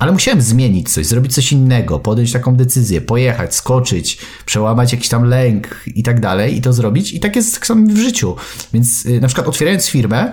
[0.00, 5.24] ale musiałem zmienić coś, zrobić coś innego, podjąć taką decyzję, pojechać, skoczyć, przełamać jakiś tam
[5.24, 7.12] lęk i tak dalej i to zrobić.
[7.12, 8.36] I tak jest tak samo w życiu.
[8.72, 10.32] Więc y, na przykład otwierając firmę,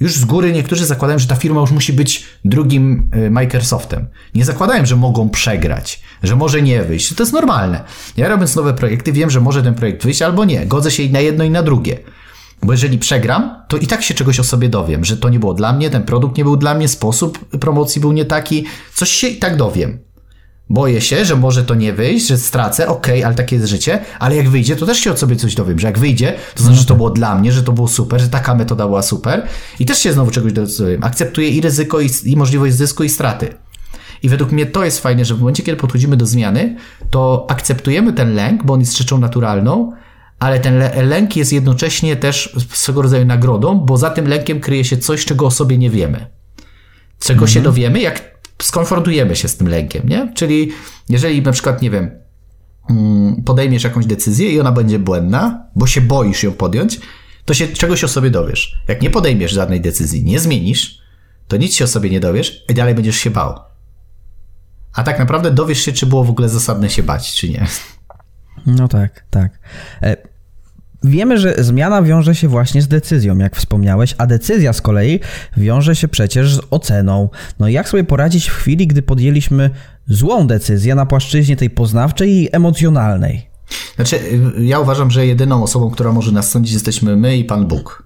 [0.00, 4.06] już z góry niektórzy zakładają, że ta firma już musi być drugim y, Microsoftem.
[4.34, 7.14] Nie zakładają, że mogą przegrać, że może nie wyjść.
[7.14, 7.84] To jest normalne.
[8.16, 10.66] Ja robiąc nowe projekty wiem, że może ten projekt wyjść albo nie.
[10.66, 11.98] Godzę się i na jedno i na drugie.
[12.62, 15.54] Bo jeżeli przegram, to i tak się czegoś o sobie dowiem, że to nie było
[15.54, 18.64] dla mnie, ten produkt nie był dla mnie, sposób promocji był nie taki,
[18.94, 19.98] coś się i tak dowiem.
[20.70, 24.04] Boję się, że może to nie wyjść, że stracę, okej, okay, ale takie jest życie,
[24.18, 26.78] ale jak wyjdzie, to też się o sobie coś dowiem, że jak wyjdzie, to znaczy,
[26.78, 29.46] że to było dla mnie, że to było super, że taka metoda była super
[29.80, 31.04] i też się znowu czegoś dowiem.
[31.04, 33.54] Akceptuję i ryzyko, i, i możliwość zysku, i straty.
[34.22, 36.76] I według mnie to jest fajne, że w momencie, kiedy podchodzimy do zmiany,
[37.10, 39.92] to akceptujemy ten lęk, bo on jest rzeczą naturalną,
[40.38, 44.96] ale ten lęk jest jednocześnie też swego rodzaju nagrodą, bo za tym lękiem kryje się
[44.96, 46.26] coś, czego o sobie nie wiemy.
[47.18, 47.48] Czego mhm.
[47.48, 50.32] się dowiemy, jak skonfrontujemy się z tym lękiem, nie?
[50.34, 50.72] Czyli
[51.08, 52.10] jeżeli na przykład, nie wiem,
[52.90, 57.00] mm, podejmiesz jakąś decyzję i ona będzie błędna, bo się boisz ją podjąć,
[57.44, 58.78] to się czegoś o sobie dowiesz.
[58.88, 60.98] Jak nie podejmiesz żadnej decyzji, nie zmienisz,
[61.48, 63.58] to nic się o sobie nie dowiesz i dalej będziesz się bał.
[64.94, 67.66] A tak naprawdę dowiesz się, czy było w ogóle zasadne się bać, czy nie.
[68.66, 69.58] No tak, tak.
[70.02, 70.16] E,
[71.04, 75.20] wiemy, że zmiana wiąże się właśnie z decyzją, jak wspomniałeś, a decyzja z kolei
[75.56, 77.28] wiąże się przecież z oceną.
[77.58, 79.70] No jak sobie poradzić w chwili, gdy podjęliśmy
[80.08, 83.46] złą decyzję na płaszczyźnie tej poznawczej i emocjonalnej?
[83.96, 84.20] Znaczy,
[84.58, 88.05] ja uważam, że jedyną osobą, która może nas sądzić, jesteśmy my i Pan Bóg.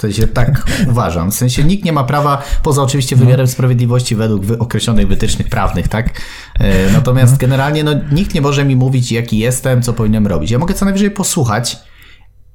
[0.00, 1.30] W sensie tak uważam.
[1.30, 3.52] W sensie nikt nie ma prawa, poza oczywiście wymiarem no.
[3.52, 6.20] sprawiedliwości według określonych wytycznych prawnych, tak?
[6.60, 7.38] E, natomiast no.
[7.38, 10.50] generalnie no, nikt nie może mi mówić, jaki jestem, co powinienem robić.
[10.50, 11.78] Ja mogę co najwyżej posłuchać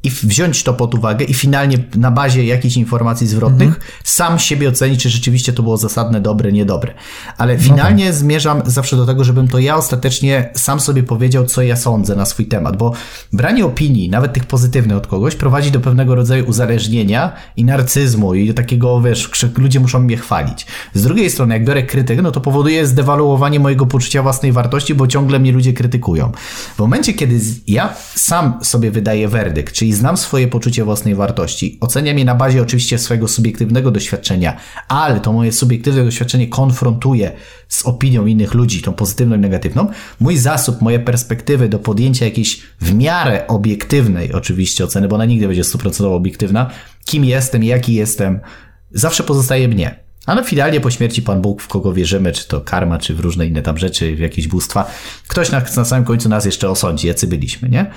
[0.06, 3.86] i wziąć to pod uwagę i finalnie na bazie jakichś informacji zwrotnych mhm.
[4.04, 6.94] sam siebie ocenić, czy rzeczywiście to było zasadne, dobre, niedobre.
[7.38, 8.20] Ale finalnie no tak.
[8.20, 12.26] zmierzam zawsze do tego, żebym to ja ostatecznie sam sobie powiedział, co ja sądzę na
[12.26, 12.94] swój temat, bo
[13.34, 18.48] branie opinii, nawet tych pozytywnych od kogoś, prowadzi do pewnego rodzaju uzależnienia i narcyzmu i
[18.48, 20.66] do takiego, wiesz, ludzie muszą mnie chwalić.
[20.94, 25.08] Z drugiej strony, jak biorę krytykę, no to powoduje zdewaluowanie mojego poczucia własnej wartości, bo
[25.08, 26.32] ciągle mnie ludzie krytykują.
[26.76, 32.18] W momencie, kiedy ja sam sobie wydaję werdykt, czyli znam swoje poczucie własnej wartości, oceniam
[32.18, 37.32] je na bazie oczywiście swojego subiektywnego doświadczenia, ale to moje subiektywne doświadczenie konfrontuje
[37.68, 39.88] z opinią innych ludzi, tą pozytywną i negatywną,
[40.20, 45.48] mój zasób, moje perspektywy do podjęcia jakiejś w miarę obiektywnej oczywiście oceny, bo ona nigdy
[45.48, 46.70] będzie stuprocentowo obiektywna,
[47.06, 48.40] kim jestem, jaki jestem,
[48.92, 50.06] zawsze pozostaje mnie.
[50.26, 53.48] Ale finalnie po śmierci Pan Bóg, w kogo wierzymy, czy to karma, czy w różne
[53.48, 54.92] inne tam rzeczy, w jakieś bóstwa,
[55.28, 57.92] ktoś na, na samym końcu nas jeszcze osądzi, jacy byliśmy, nie?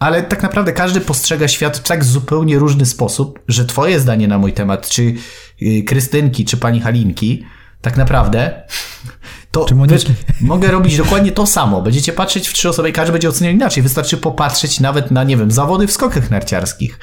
[0.00, 4.38] Ale tak naprawdę każdy postrzega świat w tak zupełnie różny sposób, że twoje zdanie na
[4.38, 5.14] mój temat, czy
[5.62, 7.44] y, Krystynki, czy pani Halinki,
[7.80, 8.62] tak naprawdę
[9.50, 9.66] to
[10.40, 11.82] mogę robić dokładnie to samo.
[11.82, 13.82] Będziecie patrzeć w trzy osoby i każdy będzie oceniał inaczej.
[13.82, 16.98] Wystarczy popatrzeć nawet na, nie wiem, zawody w skokach narciarskich.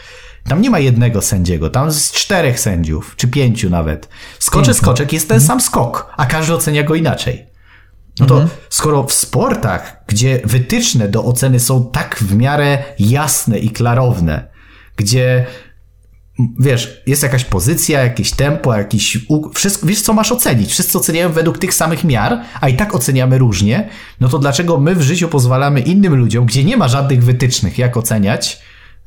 [0.47, 4.09] Tam nie ma jednego sędziego, tam jest czterech sędziów, czy pięciu nawet.
[4.39, 7.56] Skoczy skoczek, jest ten sam skok, a każdy ocenia go inaczej.
[8.19, 8.59] No to mhm.
[8.69, 14.47] skoro w sportach, gdzie wytyczne do oceny są tak w miarę jasne i klarowne,
[14.95, 15.45] gdzie
[16.59, 19.17] wiesz, jest jakaś pozycja, jakieś tempo, jakiś
[19.53, 20.71] wszystko, wiesz co masz ocenić.
[20.71, 23.89] Wszyscy oceniają według tych samych miar, a i tak oceniamy różnie.
[24.19, 27.97] No to dlaczego my w życiu pozwalamy innym ludziom, gdzie nie ma żadnych wytycznych, jak
[27.97, 28.61] oceniać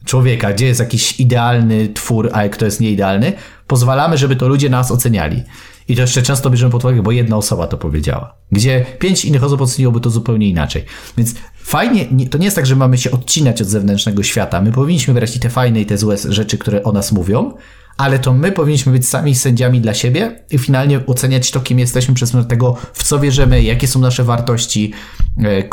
[0.04, 3.32] człowieka, gdzie jest jakiś idealny twór, a kto jest nieidealny,
[3.66, 5.42] pozwalamy, żeby to ludzie nas oceniali.
[5.90, 8.34] I to jeszcze często bierzemy pod uwagę, bo jedna osoba to powiedziała.
[8.52, 10.84] Gdzie pięć innych osób oceniłoby to zupełnie inaczej.
[11.16, 14.60] Więc fajnie, to nie jest tak, że mamy się odcinać od zewnętrznego świata.
[14.60, 17.54] My powinniśmy brać i te fajne, i te złe rzeczy, które o nas mówią,
[17.96, 22.14] ale to my powinniśmy być sami sędziami dla siebie i finalnie oceniać to, kim jesteśmy
[22.14, 24.92] przez tego, w co wierzymy, jakie są nasze wartości,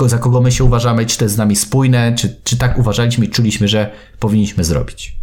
[0.04, 2.78] e, za kogo my się uważamy, czy to jest z nami spójne, czy, czy tak
[2.78, 5.18] uważaliśmy i czuliśmy, że powinniśmy zrobić.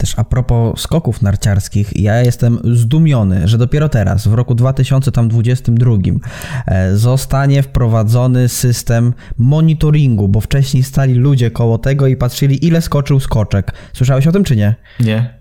[0.00, 5.96] Też a propos skoków narciarskich, ja jestem zdumiony, że dopiero teraz, w roku 2022,
[6.66, 13.20] e, zostanie wprowadzony system monitoringu, bo wcześniej stali ludzie koło tego i patrzyli, ile skoczył
[13.20, 13.72] skoczek.
[13.92, 14.74] Słyszałeś o tym, czy nie?
[15.00, 15.39] Nie.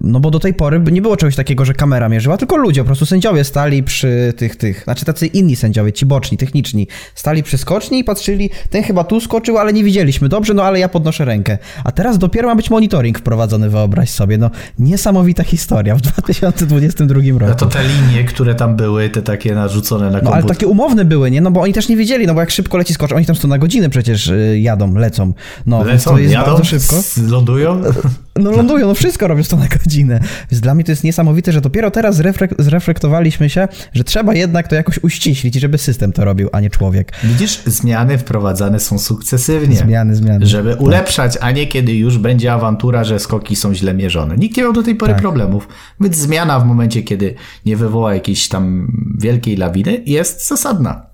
[0.00, 2.86] No bo do tej pory nie było czegoś takiego, że kamera mierzyła, tylko ludzie, po
[2.86, 7.58] prostu sędziowie stali przy tych, tych, znaczy tacy inni sędziowie, ci boczni, techniczni, stali przy
[7.58, 11.24] skoczni i patrzyli, ten chyba tu skoczył, ale nie widzieliśmy, dobrze, no ale ja podnoszę
[11.24, 11.58] rękę.
[11.84, 17.46] A teraz dopiero ma być monitoring wprowadzony, wyobraź sobie, no niesamowita historia w 2022 roku.
[17.46, 20.30] No to te linie, które tam były, te takie narzucone na komputer.
[20.30, 21.40] No ale takie umowne były, nie?
[21.40, 23.48] No bo oni też nie wiedzieli, no bo jak szybko leci skocz, oni tam są
[23.48, 25.32] na godzinę przecież y, jadą, lecą.
[25.66, 26.96] No, lecą, to jest jadą, bardzo szybko.
[27.28, 27.82] Lądują?
[28.36, 30.20] No lądują, no wszystko robią to na godzinę.
[30.50, 34.68] Więc dla mnie to jest niesamowite, że dopiero teraz zreflek zreflektowaliśmy się, że trzeba jednak
[34.68, 37.12] to jakoś uściślić, żeby system to robił, a nie człowiek.
[37.24, 39.76] Widzisz, zmiany wprowadzane są sukcesywnie.
[39.76, 40.46] Zmiany, zmiany.
[40.46, 40.80] Żeby tak.
[40.80, 44.36] ulepszać, a nie kiedy już będzie awantura, że skoki są źle mierzone.
[44.36, 45.22] Nikt nie miał do tej pory tak.
[45.22, 45.68] problemów.
[46.00, 47.34] Więc zmiana w momencie, kiedy
[47.66, 51.11] nie wywoła jakiejś tam wielkiej lawiny, jest zasadna.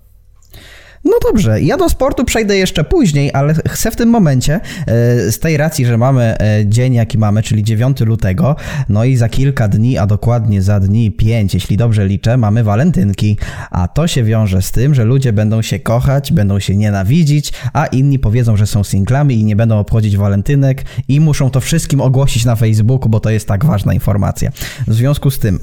[1.05, 5.39] No dobrze, ja do sportu przejdę jeszcze później, ale chcę w tym momencie, e, z
[5.39, 8.55] tej racji, że mamy e, dzień jaki mamy, czyli 9 lutego,
[8.89, 13.37] no i za kilka dni, a dokładnie za dni 5, jeśli dobrze liczę, mamy walentynki,
[13.71, 17.85] a to się wiąże z tym, że ludzie będą się kochać, będą się nienawidzić, a
[17.85, 22.45] inni powiedzą, że są singlami i nie będą obchodzić walentynek i muszą to wszystkim ogłosić
[22.45, 24.51] na Facebooku, bo to jest tak ważna informacja.
[24.87, 25.59] W związku z tym,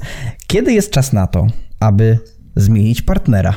[0.47, 1.47] kiedy jest czas na to,
[1.79, 2.19] aby
[2.55, 3.53] zmienić partnera?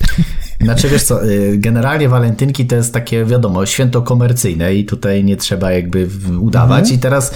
[0.62, 5.36] Znaczy wiesz co, y, generalnie walentynki to jest takie, wiadomo, święto komercyjne i tutaj nie
[5.36, 6.08] trzeba jakby
[6.40, 6.96] udawać mhm.
[6.96, 7.34] i teraz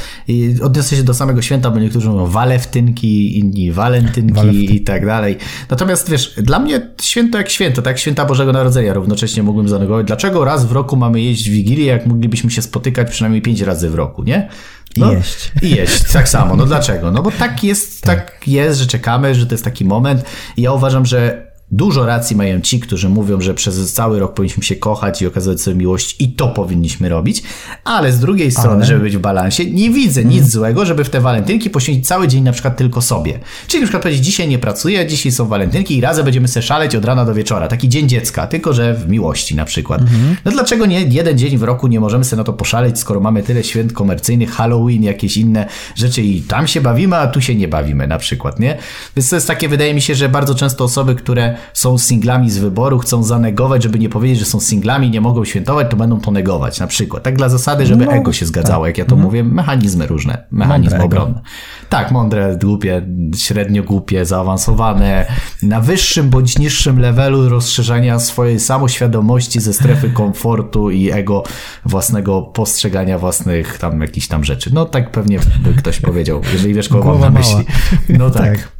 [0.63, 4.63] odniosę się do samego święta, bo niektórzy mówią walewtynki, inni walentynki Walewtyn.
[4.63, 5.37] i tak dalej.
[5.71, 10.07] Natomiast wiesz, dla mnie święto jak święto, tak święta Bożego Narodzenia równocześnie mógłbym zanegować.
[10.07, 13.95] Dlaczego raz w roku mamy jeść Wigilię, jak moglibyśmy się spotykać przynajmniej pięć razy w
[13.95, 14.49] roku, nie?
[14.97, 15.53] No, I jeść.
[15.63, 16.57] I jeść, tak samo.
[16.57, 17.11] No dlaczego?
[17.11, 18.31] No bo tak jest, tak.
[18.31, 20.25] tak jest, że czekamy, że to jest taki moment
[20.57, 24.63] i ja uważam, że Dużo racji mają ci, którzy mówią, że przez cały rok powinniśmy
[24.63, 27.43] się kochać i okazywać sobie miłość i to powinniśmy robić,
[27.85, 28.87] ale z drugiej strony, ale...
[28.87, 30.51] żeby być w balansie, nie widzę nic hmm.
[30.51, 33.39] złego, żeby w te walentynki poświęcić cały dzień na przykład tylko sobie.
[33.67, 36.95] Czyli na przykład powiedzieć, dzisiaj nie pracuję, dzisiaj są walentynki i razem będziemy se szaleć
[36.95, 37.69] od rana do wieczora.
[37.69, 40.01] Taki dzień dziecka, tylko że w miłości na przykład.
[40.01, 40.37] Hmm.
[40.45, 43.43] No dlaczego nie jeden dzień w roku nie możemy sobie na to poszaleć, skoro mamy
[43.43, 47.69] tyle święt komercyjnych, Halloween, jakieś inne rzeczy i tam się bawimy, a tu się nie
[47.69, 48.79] bawimy na przykład, nie?
[49.17, 52.59] Więc to jest takie, wydaje mi się, że bardzo często osoby, które są singlami z
[52.59, 56.31] wyboru, chcą zanegować, żeby nie powiedzieć, że są singlami, nie mogą świętować, to będą to
[56.31, 57.23] negować na przykład.
[57.23, 58.89] Tak dla zasady, żeby no, ego się zgadzało, tak.
[58.89, 59.23] jak ja to mhm.
[59.23, 61.41] mówię, mechanizmy różne, mechanizmy obronne.
[61.89, 65.27] Tak, mądre, głupie, średnio głupie, zaawansowane,
[65.63, 71.43] na wyższym bądź niższym levelu rozszerzania swojej samoświadomości ze strefy komfortu i ego
[71.85, 74.71] własnego postrzegania własnych tam jakichś tam rzeczy.
[74.75, 77.65] No tak pewnie by ktoś powiedział, jeżeli wiesz, kogo mam na myśli.
[78.09, 78.43] No tak.
[78.43, 78.76] tak.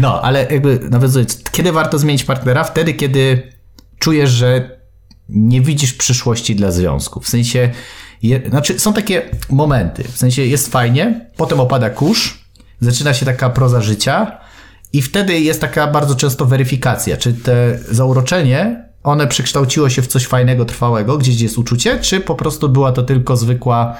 [0.00, 2.64] No, ale jakby nawiązując, kiedy warto zmienić partnera?
[2.64, 3.52] Wtedy, kiedy
[3.98, 4.78] czujesz, że
[5.28, 7.20] nie widzisz przyszłości dla związku.
[7.20, 7.70] W sensie,
[8.22, 12.44] je, znaczy są takie momenty, w sensie jest fajnie, potem opada kurz,
[12.80, 14.38] zaczyna się taka proza życia
[14.92, 20.26] i wtedy jest taka bardzo często weryfikacja, czy te zauroczenie, one przekształciło się w coś
[20.26, 23.96] fajnego, trwałego, gdzieś jest uczucie, czy po prostu była to tylko zwykła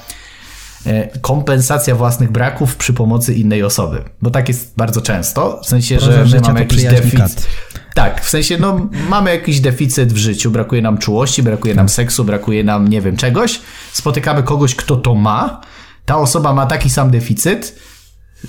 [1.21, 4.03] kompensacja własnych braków przy pomocy innej osoby.
[4.23, 7.47] Bo tak jest bardzo często, w sensie, że my mamy jakiś deficyt.
[7.95, 11.95] Tak, w sensie, no, mamy jakiś deficyt w życiu, brakuje nam czułości, brakuje nam tak.
[11.95, 13.61] seksu, brakuje nam, nie wiem, czegoś.
[13.93, 15.61] Spotykamy kogoś, kto to ma.
[16.05, 17.79] Ta osoba ma taki sam deficyt,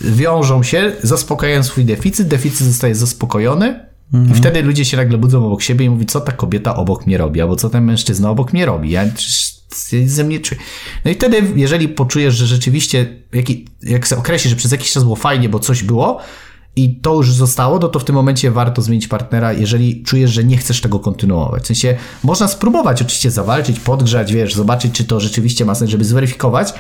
[0.01, 3.87] wiążą się, zaspokajają swój deficyt, deficyt zostaje zaspokojony.
[4.13, 4.31] Mhm.
[4.31, 7.17] I wtedy ludzie się nagle budzą obok siebie i mówią, co ta kobieta obok mnie
[7.17, 8.89] robi, albo co ten mężczyzna obok mnie robi.
[8.89, 9.05] Ja
[10.05, 10.61] ze mnie czuje.
[11.05, 13.45] No i wtedy, jeżeli poczujesz, że rzeczywiście, jak,
[13.83, 16.19] jak sobie określisz, że przez jakiś czas było fajnie, bo coś było,
[16.75, 20.43] i to już zostało, no to w tym momencie warto zmienić partnera, jeżeli czujesz, że
[20.43, 21.63] nie chcesz tego kontynuować.
[21.63, 26.05] W sensie można spróbować oczywiście zawalczyć, podgrzać, wiesz, zobaczyć, czy to rzeczywiście ma sens, żeby
[26.05, 26.73] zweryfikować,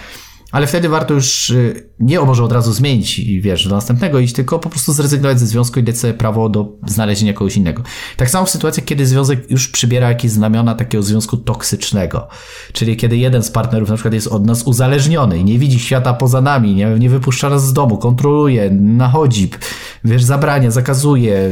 [0.57, 4.33] ale wtedy warto już y, nie może od razu zmienić i wiesz, do następnego iść,
[4.33, 7.83] tylko po prostu zrezygnować ze związku i dać sobie prawo do znalezienia kogoś innego.
[8.17, 12.27] Tak samo w sytuacji, kiedy związek już przybiera jakieś znamiona takiego związku toksycznego,
[12.73, 16.13] czyli kiedy jeden z partnerów na przykład jest od nas uzależniony i nie widzi świata
[16.13, 19.49] poza nami, nie, nie wypuszcza nas z domu, kontroluje, nachodzi,
[20.03, 21.51] wiesz, zabrania, zakazuje,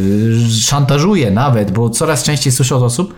[0.61, 3.13] szantażuje nawet, bo coraz częściej słyszę od osób,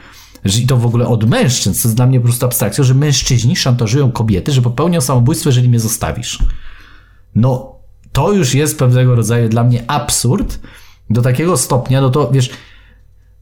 [0.55, 3.55] i to w ogóle od mężczyzn, to jest dla mnie po prostu abstrakcja, że mężczyźni
[3.55, 6.39] szantażują kobiety, że popełnią samobójstwo, jeżeli mnie zostawisz.
[7.36, 7.75] No,
[8.12, 10.60] to już jest pewnego rodzaju dla mnie absurd
[11.10, 12.50] do takiego stopnia, no to wiesz,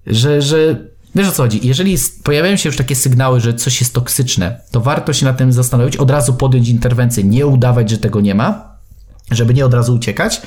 [0.07, 0.85] że, że
[1.15, 4.81] wiesz o co chodzi, jeżeli pojawiają się już takie sygnały, że coś jest toksyczne, to
[4.81, 8.77] warto się na tym zastanowić, od razu podjąć interwencję, nie udawać, że tego nie ma,
[9.31, 10.41] żeby nie od razu uciekać,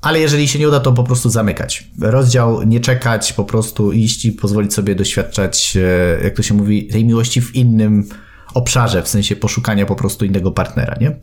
[0.00, 1.90] ale jeżeli się nie uda, to po prostu zamykać.
[2.00, 6.86] Rozdział nie czekać, po prostu iść i pozwolić sobie doświadczać, e, jak to się mówi,
[6.86, 8.08] tej miłości w innym
[8.54, 11.16] obszarze, w sensie poszukania po prostu innego partnera, nie?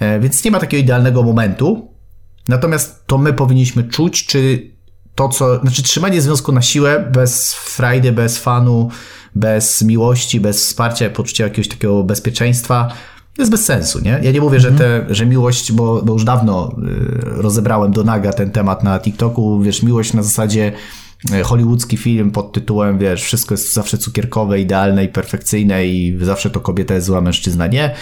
[0.00, 1.94] E, więc nie ma takiego idealnego momentu,
[2.48, 4.70] natomiast to my powinniśmy czuć, czy
[5.14, 8.90] to, co, znaczy trzymanie związku na siłę, bez frajdy, bez fanu,
[9.34, 12.94] bez miłości, bez wsparcia, poczucia jakiegoś takiego bezpieczeństwa,
[13.38, 14.20] jest bez sensu, nie?
[14.22, 18.32] Ja nie mówię, że, te, że miłość, bo, bo już dawno y, rozebrałem do naga
[18.32, 20.72] ten temat na TikToku, wiesz, miłość na zasadzie
[21.32, 26.50] y, hollywoodzki film pod tytułem, wiesz, wszystko jest zawsze cukierkowe, idealne i perfekcyjne i zawsze
[26.50, 27.94] to kobieta jest zła, mężczyzna nie,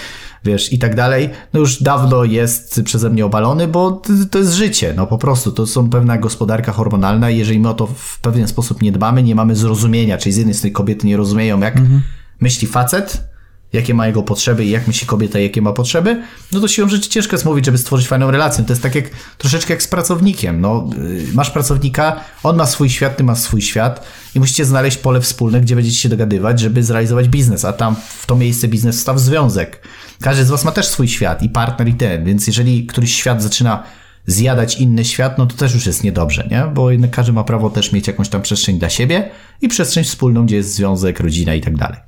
[0.44, 4.94] wiesz, i tak dalej, no już dawno jest przeze mnie obalony, bo to jest życie,
[4.96, 8.48] no po prostu, to są pewna gospodarka hormonalna i jeżeli my o to w pewien
[8.48, 12.02] sposób nie dbamy, nie mamy zrozumienia, czyli z jednej strony kobiety nie rozumieją, jak mhm.
[12.40, 13.28] myśli facet,
[13.72, 17.08] jakie ma jego potrzeby i jak myśli kobieta, jakie ma potrzeby, no to siłą rzeczy
[17.08, 18.64] ciężko jest mówić, żeby stworzyć fajną relację.
[18.64, 19.04] To jest tak jak
[19.38, 20.60] troszeczkę jak z pracownikiem.
[20.60, 24.04] No, y, masz pracownika, on ma swój świat, ty masz swój świat
[24.34, 28.26] i musicie znaleźć pole wspólne, gdzie będziecie się dogadywać, żeby zrealizować biznes, a tam w
[28.26, 29.82] to miejsce biznes wstał związek.
[30.20, 33.42] Każdy z was ma też swój świat i partner i ten, więc jeżeli któryś świat
[33.42, 33.82] zaczyna
[34.26, 36.62] zjadać inny świat, no to też już jest niedobrze, nie?
[36.74, 40.56] Bo każdy ma prawo też mieć jakąś tam przestrzeń dla siebie i przestrzeń wspólną, gdzie
[40.56, 42.07] jest związek, rodzina i tak dalej.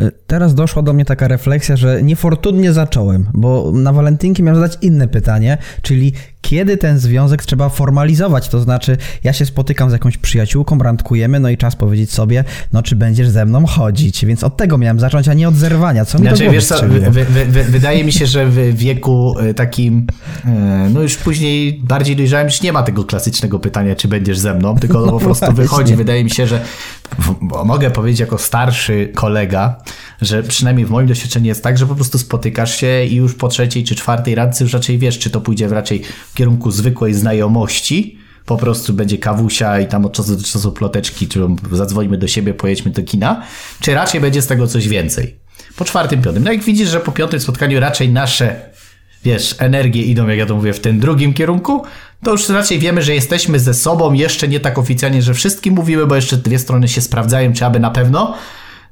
[0.00, 4.78] E, teraz doszła do mnie taka refleksja, że niefortunnie zacząłem, bo na walentynki miałem zadać
[4.82, 6.12] inne pytanie, czyli
[6.44, 8.48] kiedy ten związek trzeba formalizować.
[8.48, 12.82] To znaczy, ja się spotykam z jakąś przyjaciółką, randkujemy, no i czas powiedzieć sobie, no
[12.82, 14.24] czy będziesz ze mną chodzić.
[14.24, 16.04] Więc od tego miałem zacząć, a nie od zerwania.
[16.04, 19.54] Co mi znaczy, wiesz co, wy, wy, wy, wydaje mi się, że w wieku e,
[19.54, 20.06] takim,
[20.44, 24.54] e, no już później bardziej dojrzałem, już nie ma tego klasycznego pytania, czy będziesz ze
[24.54, 25.96] mną, tylko no, po prostu wychodzi.
[25.96, 26.60] Wydaje mi się, że
[27.64, 29.76] mogę powiedzieć jako starszy kolega,
[30.20, 33.48] że przynajmniej w moim doświadczeniu jest tak, że po prostu spotykasz się i już po
[33.48, 36.02] trzeciej czy czwartej randce już raczej wiesz, czy to pójdzie raczej
[36.32, 41.28] w kierunku zwykłej znajomości, po prostu będzie kawusia i tam od czasu do czasu ploteczki,
[41.28, 41.40] czy
[41.72, 43.42] zadzwonimy do siebie, pojedźmy do kina,
[43.80, 45.36] czy raczej będzie z tego coś więcej.
[45.76, 46.44] Po czwartym, piątym.
[46.44, 48.60] No jak widzisz, że po piątym spotkaniu raczej nasze,
[49.24, 51.84] wiesz, energie idą, jak ja to mówię, w tym drugim kierunku,
[52.22, 56.06] to już raczej wiemy, że jesteśmy ze sobą, jeszcze nie tak oficjalnie, że wszystkim mówimy,
[56.06, 58.34] bo jeszcze dwie strony się sprawdzają, czy aby na pewno,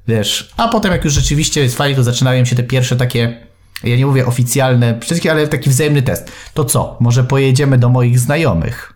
[0.09, 3.40] wiesz, a potem jak już rzeczywiście fajnie, to zaczynają się te pierwsze takie,
[3.84, 6.32] ja nie mówię oficjalne wszystkie, ale taki wzajemny test.
[6.55, 8.92] To co, może pojedziemy do moich znajomych?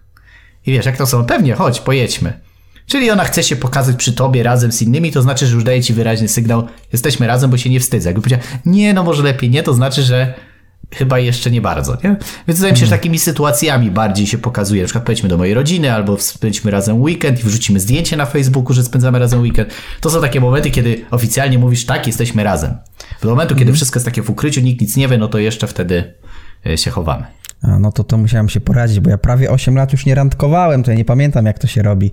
[0.67, 1.25] I wiesz, jak to są?
[1.25, 2.41] Pewnie, chodź, pojedźmy.
[2.87, 5.83] Czyli ona chce się pokazać przy tobie razem z innymi, to znaczy, że już daje
[5.83, 8.09] ci wyraźny sygnał, jesteśmy razem, bo się nie wstydzę.
[8.09, 10.35] Jakby powiedziała, nie, no może lepiej nie, to znaczy, że
[10.95, 12.17] chyba jeszcze nie bardzo, nie?
[12.49, 14.83] Więc wydaje mi się, że takimi sytuacjami bardziej się pokazuje.
[14.83, 18.73] Na przykład pojedźmy do mojej rodziny, albo spędźmy razem weekend i wrzucimy zdjęcie na Facebooku,
[18.73, 19.75] że spędzamy razem weekend.
[20.01, 22.75] To są takie momenty, kiedy oficjalnie mówisz, tak, jesteśmy razem.
[23.23, 23.77] Do momentu, kiedy mhm.
[23.77, 26.15] wszystko jest takie w ukryciu, nikt nic nie wie, no to jeszcze wtedy
[26.67, 27.25] e, się chowamy.
[27.63, 30.83] A, no to to musiałem się poradzić, bo ja prawie 8 lat już nie randkowałem,
[30.83, 32.11] to ja nie pamiętam, jak to się robi.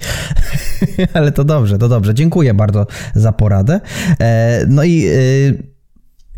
[1.14, 2.14] Ale to dobrze, to dobrze.
[2.14, 3.82] Dziękuję bardzo za poradę.
[4.20, 5.74] E, no i y,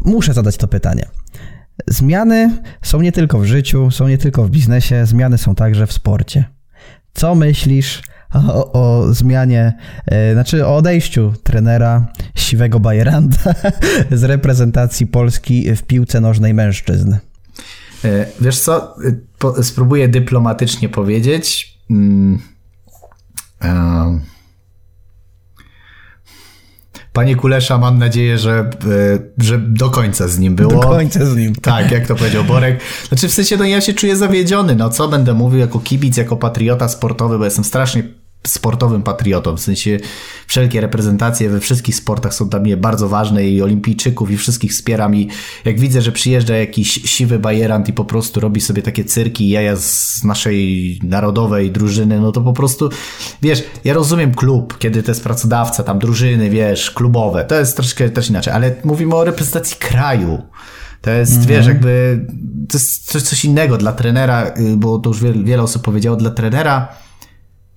[0.05, 1.05] muszę zadać to pytanie.
[1.87, 5.93] Zmiany są nie tylko w życiu, są nie tylko w biznesie, zmiany są także w
[5.93, 6.45] sporcie.
[7.13, 8.01] Co myślisz
[8.33, 13.55] o, o zmianie, e, znaczy o odejściu trenera siwego Bajeranda
[14.11, 17.15] z reprezentacji Polski w piłce nożnej mężczyzn?
[18.05, 18.95] E, wiesz co,
[19.59, 21.77] e, spróbuję dyplomatycznie powiedzieć.
[21.89, 22.39] Mm,
[27.15, 30.71] Panie Kulesza, mam nadzieję, że, e, że do końca z nim było.
[30.71, 31.55] Do końca z nim.
[31.55, 32.79] Tak, jak to powiedział Borek.
[33.07, 36.35] Znaczy w sensie, no ja się czuję zawiedziony, no co będę mówił jako kibic, jako
[36.37, 38.03] patriota sportowy, bo jestem strasznie
[38.47, 39.97] sportowym patriotą, w sensie
[40.47, 45.15] wszelkie reprezentacje we wszystkich sportach są dla mnie bardzo ważne i olimpijczyków i wszystkich wspieram
[45.15, 45.29] i
[45.65, 49.75] jak widzę, że przyjeżdża jakiś siwy bajerant i po prostu robi sobie takie cyrki jaja
[49.75, 52.89] z naszej narodowej drużyny, no to po prostu,
[53.41, 58.09] wiesz, ja rozumiem klub, kiedy to jest pracodawca, tam drużyny, wiesz, klubowe, to jest troszkę
[58.09, 60.41] też inaczej, ale mówimy o reprezentacji kraju.
[61.01, 61.49] To jest, mm -hmm.
[61.49, 62.25] wiesz, jakby
[62.69, 66.15] to jest coś, coś innego dla trenera, y, bo to już wiele, wiele osób powiedziało,
[66.17, 66.87] dla trenera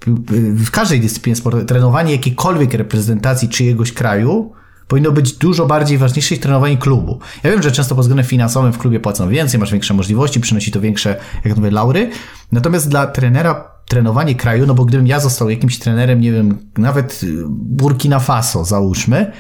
[0.07, 4.53] w każdej dyscyplinie sportowej, trenowanie jakiejkolwiek reprezentacji czyjegoś kraju
[4.89, 7.21] powinno być dużo bardziej ważniejsze niż trenowanie klubu.
[7.43, 10.71] Ja wiem, że często pod względem finansowym w klubie płacą więcej, masz większe możliwości, przynosi
[10.71, 12.11] to większe, jak mówię, laury.
[12.53, 17.21] Natomiast dla trenera trenowanie kraju, no bo gdybym ja został jakimś trenerem, nie wiem, nawet
[17.49, 19.33] Burkina Faso załóżmy,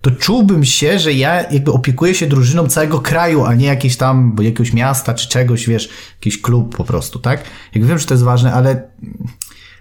[0.00, 4.36] to czułbym się, że ja jakby opiekuję się drużyną całego kraju, a nie jakieś tam,
[4.40, 7.44] jakiegoś miasta czy czegoś, wiesz, jakiś klub po prostu, tak?
[7.74, 8.88] Jak wiem, że to jest ważne, ale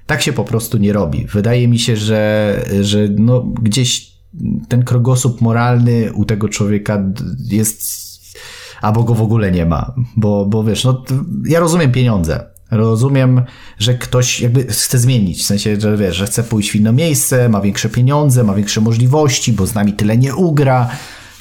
[0.05, 1.25] tak się po prostu nie robi.
[1.25, 4.11] Wydaje mi się, że, że no gdzieś
[4.67, 7.03] ten krogosłup moralny u tego człowieka
[7.49, 7.83] jest,
[8.81, 9.93] albo go w ogóle nie ma.
[10.15, 11.03] Bo, bo wiesz, no
[11.45, 12.51] ja rozumiem pieniądze.
[12.71, 13.41] Rozumiem,
[13.79, 17.49] że ktoś jakby chce zmienić, w sensie, że wiesz, że chce pójść w inne miejsce,
[17.49, 20.89] ma większe pieniądze, ma większe możliwości, bo z nami tyle nie ugra,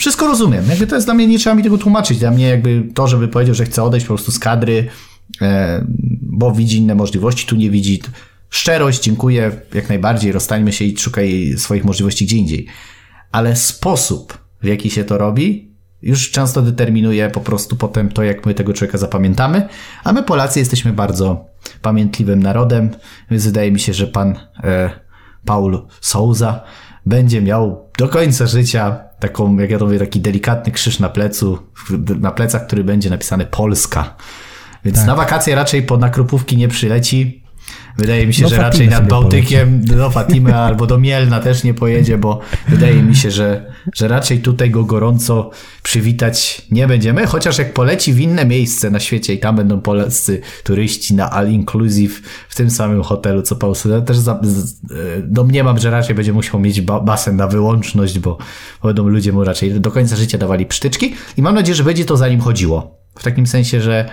[0.01, 0.65] wszystko rozumiem.
[0.69, 2.19] Jakby to jest dla mnie, nie trzeba mi tego tłumaczyć.
[2.19, 4.89] Dla mnie jakby to, żeby powiedział, że chce odejść po prostu z kadry,
[5.41, 5.85] e,
[6.23, 8.03] bo widzi inne możliwości, tu nie widzi.
[8.51, 12.67] Szczerość, dziękuję, jak najbardziej, rozstańmy się i szukaj swoich możliwości gdzie indziej.
[13.33, 15.71] Ale sposób, w jaki się to robi,
[16.03, 19.69] już często determinuje po prostu potem to, jak my tego człowieka zapamiętamy,
[20.05, 21.45] a my Polacy jesteśmy bardzo
[21.83, 22.91] pamiętliwym narodem,
[23.31, 24.91] więc wydaje mi się, że pan e,
[25.45, 26.61] Paul Souza
[27.07, 31.59] będzie miał do końca życia taką, jak ja to mówię, taki delikatny krzyż na plecu,
[32.21, 34.17] na plecach, który będzie napisany Polska.
[34.85, 35.07] Więc tak.
[35.07, 37.45] na wakacje raczej po nakrupówki nie przyleci,
[37.99, 39.97] Wydaje mi się, że raczej nad Bałtykiem poleci.
[39.97, 44.41] do Fatimy albo do Mielna też nie pojedzie, bo wydaje mi się, że, że raczej
[44.41, 45.51] tutaj go gorąco
[45.83, 50.41] przywitać nie będziemy, chociaż jak poleci w inne miejsce na świecie i tam będą polscy
[50.65, 53.75] turyści na all inclusive w tym samym hotelu co Paul
[54.07, 54.81] też za, z,
[55.23, 58.39] domniemam, że raczej będzie musiał mieć ba basen na wyłączność, bo
[58.83, 62.17] będą ludzie mu raczej do końca życia dawali psztyczki i mam nadzieję, że będzie to
[62.17, 63.01] za nim chodziło.
[63.19, 64.11] W takim sensie, że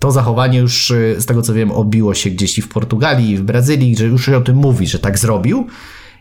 [0.00, 3.36] to zachowanie już, y, z tego co wiem, obiło się gdzieś i w Portugalii, i
[3.36, 5.66] w Brazylii, że już o tym mówi, że tak zrobił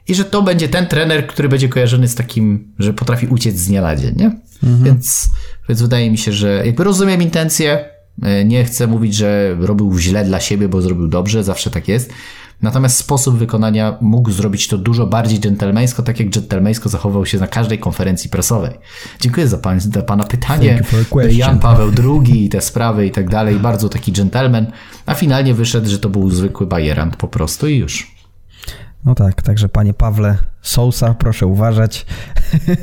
[0.07, 3.67] i że to będzie ten trener, który będzie kojarzony z takim, że potrafi uciec z
[3.67, 4.25] dnia na dzień, nie?
[4.63, 4.83] Mhm.
[4.83, 5.29] Więc,
[5.69, 7.85] więc wydaje mi się, że jakby rozumiem intencje,
[8.41, 12.13] y, nie chcę mówić, że robił źle dla siebie, bo zrobił dobrze, zawsze tak jest,
[12.61, 17.47] Natomiast sposób wykonania mógł zrobić to dużo bardziej dżentelmeńsko, tak jak dżentelmeńsko zachował się na
[17.47, 18.71] każdej konferencji prasowej.
[19.19, 20.81] Dziękuję za, pan, za Pana pytanie.
[21.31, 23.55] Jan Paweł II i te sprawy i tak dalej.
[23.55, 24.71] Bardzo taki dżentelmen.
[25.05, 28.19] A finalnie wyszedł, że to był zwykły bajerant po prostu i już.
[29.05, 32.05] No tak, także panie Pawle Sousa, proszę uważać.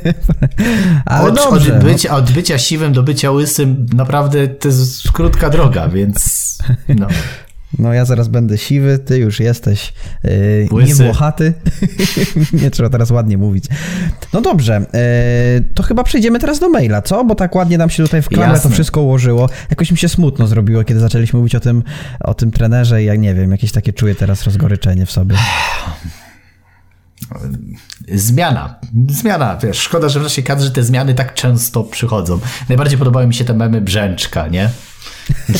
[1.05, 2.15] Ale od, dobrze, od, bycia, no.
[2.17, 6.57] od bycia siwym do bycia łysym naprawdę to jest krótka droga, więc
[6.89, 7.07] no.
[7.79, 9.93] No ja zaraz będę siwy, ty już jesteś
[10.23, 11.53] yy, niewłochaty.
[12.61, 13.65] nie trzeba teraz ładnie mówić.
[14.33, 17.25] No dobrze, yy, to chyba przejdziemy teraz do maila, co?
[17.25, 19.49] Bo tak ładnie nam się tutaj w klamę to wszystko ułożyło.
[19.69, 21.83] Jakoś mi się smutno zrobiło, kiedy zaczęliśmy mówić o tym,
[22.19, 25.35] o tym trenerze i ja nie wiem, jakieś takie czuję teraz rozgoryczenie w sobie.
[28.13, 28.79] Zmiana.
[29.09, 32.39] Zmiana, wiesz, szkoda, że w naszej kadrze te zmiany tak często przychodzą.
[32.69, 34.69] Najbardziej podobały mi się te memy Brzęczka, nie?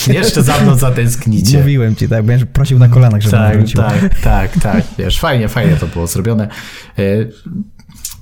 [0.07, 1.57] Jeszcze za mną zatęsknicie.
[1.57, 3.81] Mówiłem ci, tak, będziesz prosił na kolanach, żeby tak, wrócił.
[3.81, 6.47] Tak, tak, tak, wiesz, fajnie, fajnie to było zrobione.
[6.97, 7.03] E,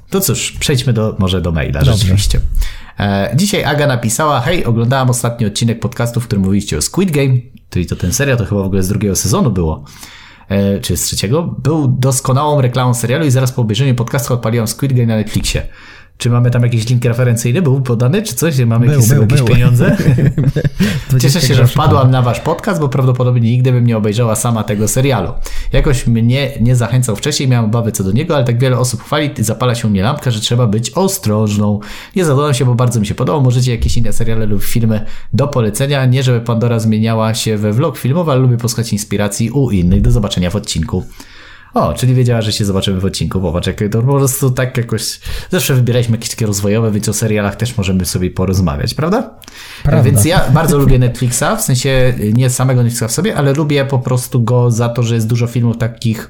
[0.09, 1.93] to cóż, przejdźmy do, może do maila, Dobrze.
[1.93, 2.39] rzeczywiście.
[2.99, 7.33] E, dzisiaj Aga napisała, hej, oglądałam ostatni odcinek podcastu, w którym mówiliście o Squid Game,
[7.69, 9.85] czyli to ten serial, to chyba w ogóle z drugiego sezonu było
[10.49, 14.93] e, czy z trzeciego, był doskonałą reklamą serialu i zaraz po obejrzeniu podcastu odpaliłam Squid
[14.93, 15.67] Game na Netflixie.
[16.17, 17.61] Czy mamy tam jakiś link referencyjny?
[17.61, 18.59] Był podany, czy coś?
[18.59, 19.47] Mamy był, jakieś, był, jakieś był.
[19.47, 19.97] pieniądze?
[21.21, 24.87] Cieszę się, że wpadłam na wasz podcast, bo prawdopodobnie nigdy bym nie obejrzała sama tego
[24.87, 25.31] serialu.
[25.73, 29.29] Jakoś mnie nie zachęcał wcześniej, miałem obawy co do niego, ale tak wiele osób chwali,
[29.39, 31.79] zapala się u mnie lampka, że trzeba być ostrożną.
[32.15, 33.41] Nie zadowolę się, bo bardzo mi się podobał.
[33.41, 36.05] Możecie jakieś inne seriale lub filmy do polecenia.
[36.05, 40.01] Nie, żeby Pandora zmieniała się we vlog filmowy, ale lubię posłuchać inspiracji u innych.
[40.01, 41.03] Do zobaczenia w odcinku.
[41.75, 43.41] O, czyli wiedziała, że się zobaczymy w odcinku.
[43.41, 45.19] Popatrz, jak to po prostu tak jakoś...
[45.49, 49.39] Zawsze wybieraliśmy jakieś takie rozwojowe, więc o serialach też możemy sobie porozmawiać, prawda?
[49.83, 50.03] prawda?
[50.03, 53.99] Więc ja bardzo lubię Netflixa, w sensie nie samego Netflixa w sobie, ale lubię po
[53.99, 56.29] prostu go za to, że jest dużo filmów takich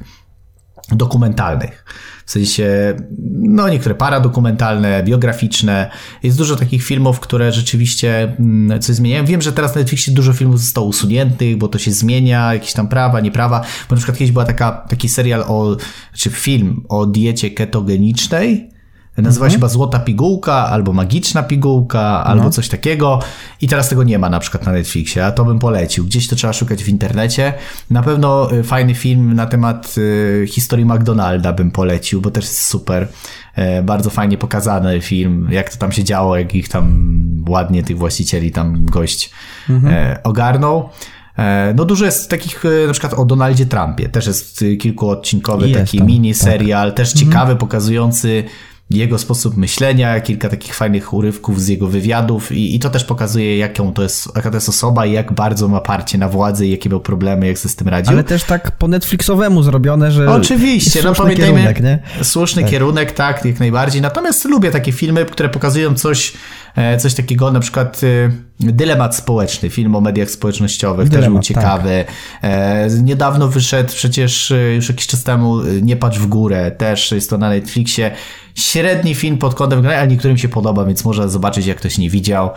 [0.91, 1.85] dokumentalnych.
[2.26, 2.95] W sensie,
[3.39, 5.91] no niektóre paradokumentalne, biograficzne.
[6.23, 9.26] Jest dużo takich filmów, które rzeczywiście mm, coś zmieniają.
[9.26, 12.88] Wiem, że teraz na Netflixie dużo filmów zostało usuniętych, bo to się zmienia, jakieś tam
[12.88, 13.61] prawa, nieprawa.
[13.89, 15.78] Bo na przykład kiedyś była taka, taki serial o,
[16.13, 18.74] czy film o diecie ketogenicznej,
[19.18, 19.51] Nazywa mhm.
[19.51, 22.49] się chyba Złota Pigułka, albo Magiczna Pigułka, albo no.
[22.49, 23.20] coś takiego.
[23.61, 26.05] I teraz tego nie ma na przykład na Netflixie, a to bym polecił.
[26.05, 27.53] Gdzieś to trzeba szukać w internecie.
[27.89, 32.68] Na pewno y, fajny film na temat y, historii McDonalda bym polecił, bo też jest
[32.68, 33.07] super.
[33.55, 37.16] E, bardzo fajnie pokazany film, jak to tam się działo, jak ich tam
[37.49, 39.32] ładnie tych właścicieli tam gość
[39.70, 39.93] mhm.
[39.93, 40.89] E, ogarnął.
[41.38, 45.97] E, no dużo jest takich, na przykład o Donaldzie Trumpie, też jest kilkuodcinkowy jest taki
[45.97, 46.43] tam, mini tak.
[46.43, 46.97] serial, tak.
[46.97, 47.26] też mhm.
[47.26, 48.43] ciekawy, pokazujący
[48.89, 53.57] jego sposób myślenia, kilka takich fajnych urywków z jego wywiadów i, i to też pokazuje,
[53.57, 56.71] jaką to jest, jaka to jest osoba i jak bardzo ma parcie na władzy i
[56.71, 58.13] jakie miał problemy, jak sobie z tym radził.
[58.13, 61.99] Ale też tak po Netflixowemu zrobione, że Oczywiście, no pamiętajmy, kierunek, nie?
[62.23, 62.71] słuszny tak.
[62.71, 64.01] kierunek, tak, jak najbardziej.
[64.01, 66.33] Natomiast lubię takie filmy, które pokazują coś,
[66.99, 72.05] coś takiego, na przykład e, Dylemat społeczny, film o mediach społecznościowych, Dylemat, też był ciekawy.
[72.41, 72.51] Tak.
[73.03, 77.49] Niedawno wyszedł przecież już jakiś czas temu Nie patrz w górę, też jest to na
[77.49, 78.11] Netflixie
[78.55, 82.09] średni film pod kątem gry, ale niektórym się podoba, więc można zobaczyć, jak ktoś nie
[82.09, 82.49] widział.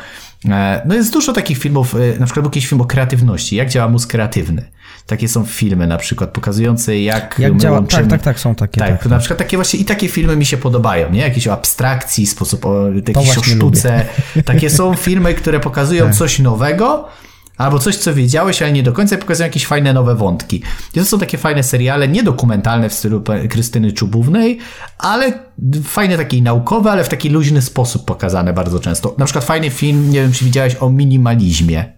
[0.48, 3.68] E, no jest dużo takich filmów, e, na przykład był jakiś film o kreatywności, jak
[3.68, 4.64] działa mózg kreatywny.
[5.08, 7.38] Takie są filmy na przykład pokazujące jak...
[7.38, 8.02] Jak działa, tak, łączymy...
[8.02, 8.80] tak, tak, tak, są takie.
[8.80, 9.18] Tak, tak, na tak.
[9.18, 11.20] przykład takie właśnie i takie filmy mi się podobają, nie?
[11.20, 14.06] Jakieś o abstrakcji, sposób o, jakieś o sztuce.
[14.34, 14.42] Lubię.
[14.52, 16.14] Takie są filmy, które pokazują tak.
[16.14, 17.08] coś nowego,
[17.58, 20.62] albo coś, co wiedziałeś, ale nie do końca pokazują jakieś fajne nowe wątki.
[20.94, 24.58] I to są takie fajne seriale, niedokumentalne w stylu Krystyny Czubównej,
[24.98, 25.32] ale
[25.84, 29.14] fajne takie naukowe, ale w taki luźny sposób pokazane bardzo często.
[29.18, 31.97] Na przykład fajny film, nie wiem czy widziałeś, o minimalizmie.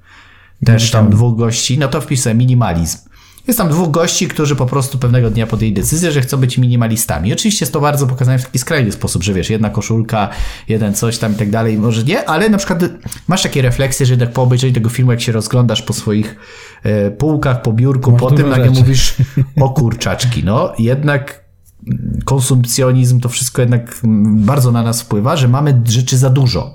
[0.65, 2.99] Też tam dwóch gości, no to wpisałem minimalizm.
[3.47, 7.33] Jest tam dwóch gości, którzy po prostu pewnego dnia podjęli decyzję, że chcą być minimalistami.
[7.33, 10.29] Oczywiście jest to bardzo pokazane w taki skrajny sposób, że wiesz, jedna koszulka,
[10.69, 12.83] jeden coś tam i tak dalej, może nie, ale na przykład
[13.29, 16.37] masz takie refleksje, że jednak po obejrzeniu tego filmu, jak się rozglądasz po swoich
[16.83, 19.15] e, półkach, po biurku, masz po tym nagle mówisz
[19.61, 21.45] o kurczaczki, no jednak
[22.25, 26.75] konsumpcjonizm, to wszystko jednak bardzo na nas wpływa, że mamy rzeczy za dużo.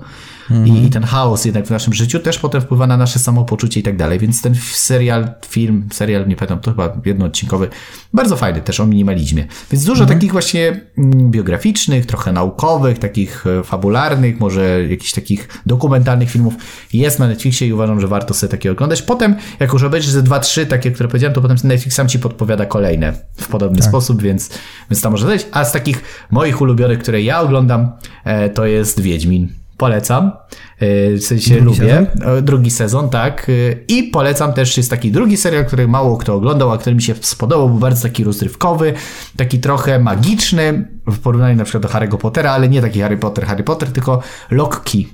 [0.50, 3.82] I, I, ten chaos jednak w naszym życiu też potem wpływa na nasze samopoczucie i
[3.82, 4.18] tak dalej.
[4.18, 7.68] Więc ten serial, film, serial, nie pamiętam, to chyba jednoodcinkowy,
[8.12, 9.46] bardzo fajny też o minimalizmie.
[9.70, 10.18] Więc dużo mhm.
[10.18, 16.54] takich właśnie mm, biograficznych, trochę naukowych, takich e, fabularnych, może jakichś takich dokumentalnych filmów
[16.92, 19.02] jest na Netflixie i uważam, że warto sobie takie oglądać.
[19.02, 22.18] Potem, jak już obejrzysz ze dwa, trzy takie, które powiedziałem, to potem Netflix sam ci
[22.18, 23.88] podpowiada kolejne w podobny tak.
[23.88, 24.50] sposób, więc,
[24.90, 25.46] więc tam może dać.
[25.52, 27.92] A z takich moich ulubionych, które ja oglądam,
[28.24, 29.65] e, to jest Wiedźmin.
[29.76, 30.32] Polecam.
[30.78, 32.06] E, w sensie drugi lubię.
[32.14, 32.44] Sezon?
[32.44, 33.46] Drugi sezon, tak.
[33.48, 33.52] E,
[33.88, 37.14] I polecam też, jest taki drugi serial, który mało kto oglądał, a który mi się
[37.20, 38.92] spodobał, był bardzo taki rozrywkowy,
[39.36, 43.46] taki trochę magiczny, w porównaniu na przykład do Harry'ego Pottera, ale nie taki Harry Potter,
[43.46, 45.06] Harry Potter, tylko Lock Key.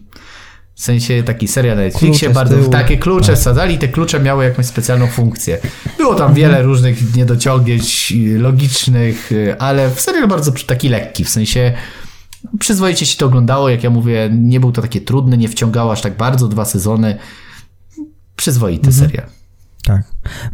[0.74, 3.36] W sensie taki serial na Netflixie, bardzo w takie klucze tak.
[3.36, 5.58] wsadzali te klucze miały jakąś specjalną funkcję.
[5.98, 11.72] Było tam wiele różnych niedociągnięć logicznych, e, ale serial bardzo taki lekki, w sensie
[12.58, 16.00] przyzwoicie się to oglądało, jak ja mówię, nie był to takie trudne, nie wciągało aż
[16.00, 17.18] tak bardzo, dwa sezony.
[18.36, 18.94] Przyzwoity mhm.
[18.94, 19.26] serial.
[19.84, 20.02] Tak.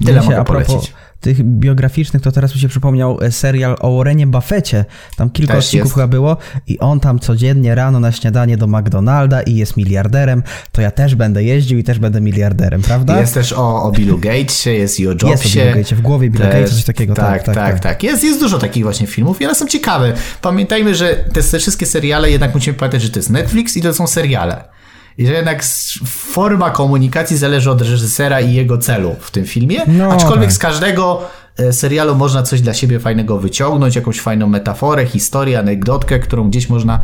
[0.05, 4.85] Tyle mogę polecić tych biograficznych, to teraz mi się przypomniał e, serial o Warrenie Buffecie.
[5.17, 5.95] Tam kilka Też odcinków jest.
[5.95, 10.43] chyba było i on tam codziennie rano na śniadanie do McDonalda i jest miliarderem,
[10.73, 13.21] to ja też będę jeździł i też będę miliarderem, prawda?
[13.21, 15.29] Jest też o, o Billu Gatesie, jest i o Jobsie.
[15.31, 17.15] Jest o Billu Gatesie, w głowie Billa Gatesa, coś takiego.
[17.15, 18.03] Tak tak, tak, tak, tak, tak.
[18.03, 20.13] Jest, jest dużo takich właśnie filmów i one są ciekawe.
[20.43, 23.95] Pamiętajmy, że te, te wszystkie seriale jednak musimy pamiętać, że to jest Netflix i to
[23.95, 24.78] są seriale.
[25.19, 25.65] I że jednak
[26.07, 29.81] forma komunikacji zależy od reżysera i jego celu w tym filmie.
[29.87, 30.53] No, aczkolwiek tak.
[30.53, 31.23] z każdego
[31.57, 36.69] e, serialu można coś dla siebie fajnego wyciągnąć, jakąś fajną metaforę, historię, anegdotkę, którą gdzieś
[36.69, 37.01] można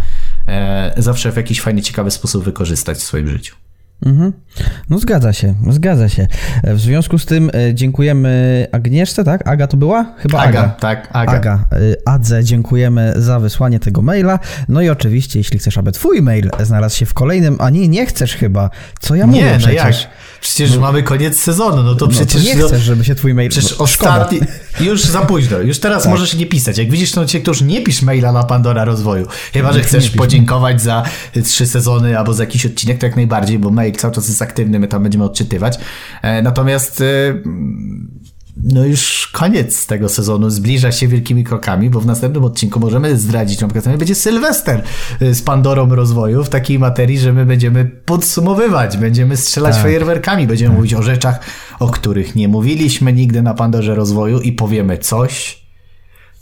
[0.49, 3.57] e, zawsze w jakiś fajny, ciekawy sposób wykorzystać w swoim życiu.
[4.05, 4.33] Mhm.
[4.91, 6.27] No zgadza się, zgadza się.
[6.65, 9.49] W związku z tym e, dziękujemy Agnieszce, tak?
[9.49, 10.15] Aga to była?
[10.19, 10.61] Chyba Aga.
[10.61, 10.69] Aga.
[10.69, 11.33] tak, Aga.
[11.33, 11.65] Aga.
[11.73, 11.77] E,
[12.09, 14.39] Adze dziękujemy za wysłanie tego maila.
[14.69, 18.07] No i oczywiście, jeśli chcesz, aby twój mail znalazł się w kolejnym, a nie, nie
[18.07, 18.71] chcesz chyba.
[19.01, 20.03] Co ja mówię nie, no przecież?
[20.03, 20.11] Jak?
[20.45, 22.43] Przecież no, mamy koniec sezonu, no to no przecież...
[22.43, 23.51] To nie chcesz, żeby się twój mail...
[23.51, 24.41] Przecież no, ostatni...
[24.81, 26.13] Już za późno, już teraz tak.
[26.13, 26.79] możesz nie pisać.
[26.79, 29.27] Jak widzisz to cię, już nie pisz maila na Pandora Rozwoju.
[29.53, 31.03] Chyba, że chcesz podziękować za
[31.45, 34.79] trzy sezony albo za jakiś odcinek, to jak najbardziej, bo mail cały czas jest aktywny,
[34.79, 35.79] my tam będziemy odczytywać.
[36.23, 37.05] E, natomiast e,
[38.57, 43.61] no już koniec tego sezonu zbliża się wielkimi krokami, bo w następnym odcinku możemy zdradzić,
[43.61, 44.83] na przykład będzie Sylwester
[45.23, 49.83] y, z Pandorą rozwoju w takiej materii, że my będziemy podsumowywać, będziemy strzelać tak.
[49.83, 50.77] fajerwerkami, będziemy tak.
[50.77, 51.41] mówić o rzeczach,
[51.81, 55.65] o których nie mówiliśmy nigdy na Pandorze rozwoju i powiemy coś,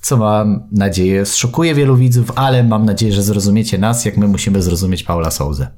[0.02, 4.62] co mam nadzieję zszokuje wielu widzów, ale mam nadzieję, że zrozumiecie nas, jak my musimy
[4.62, 5.68] zrozumieć Paula Souzę.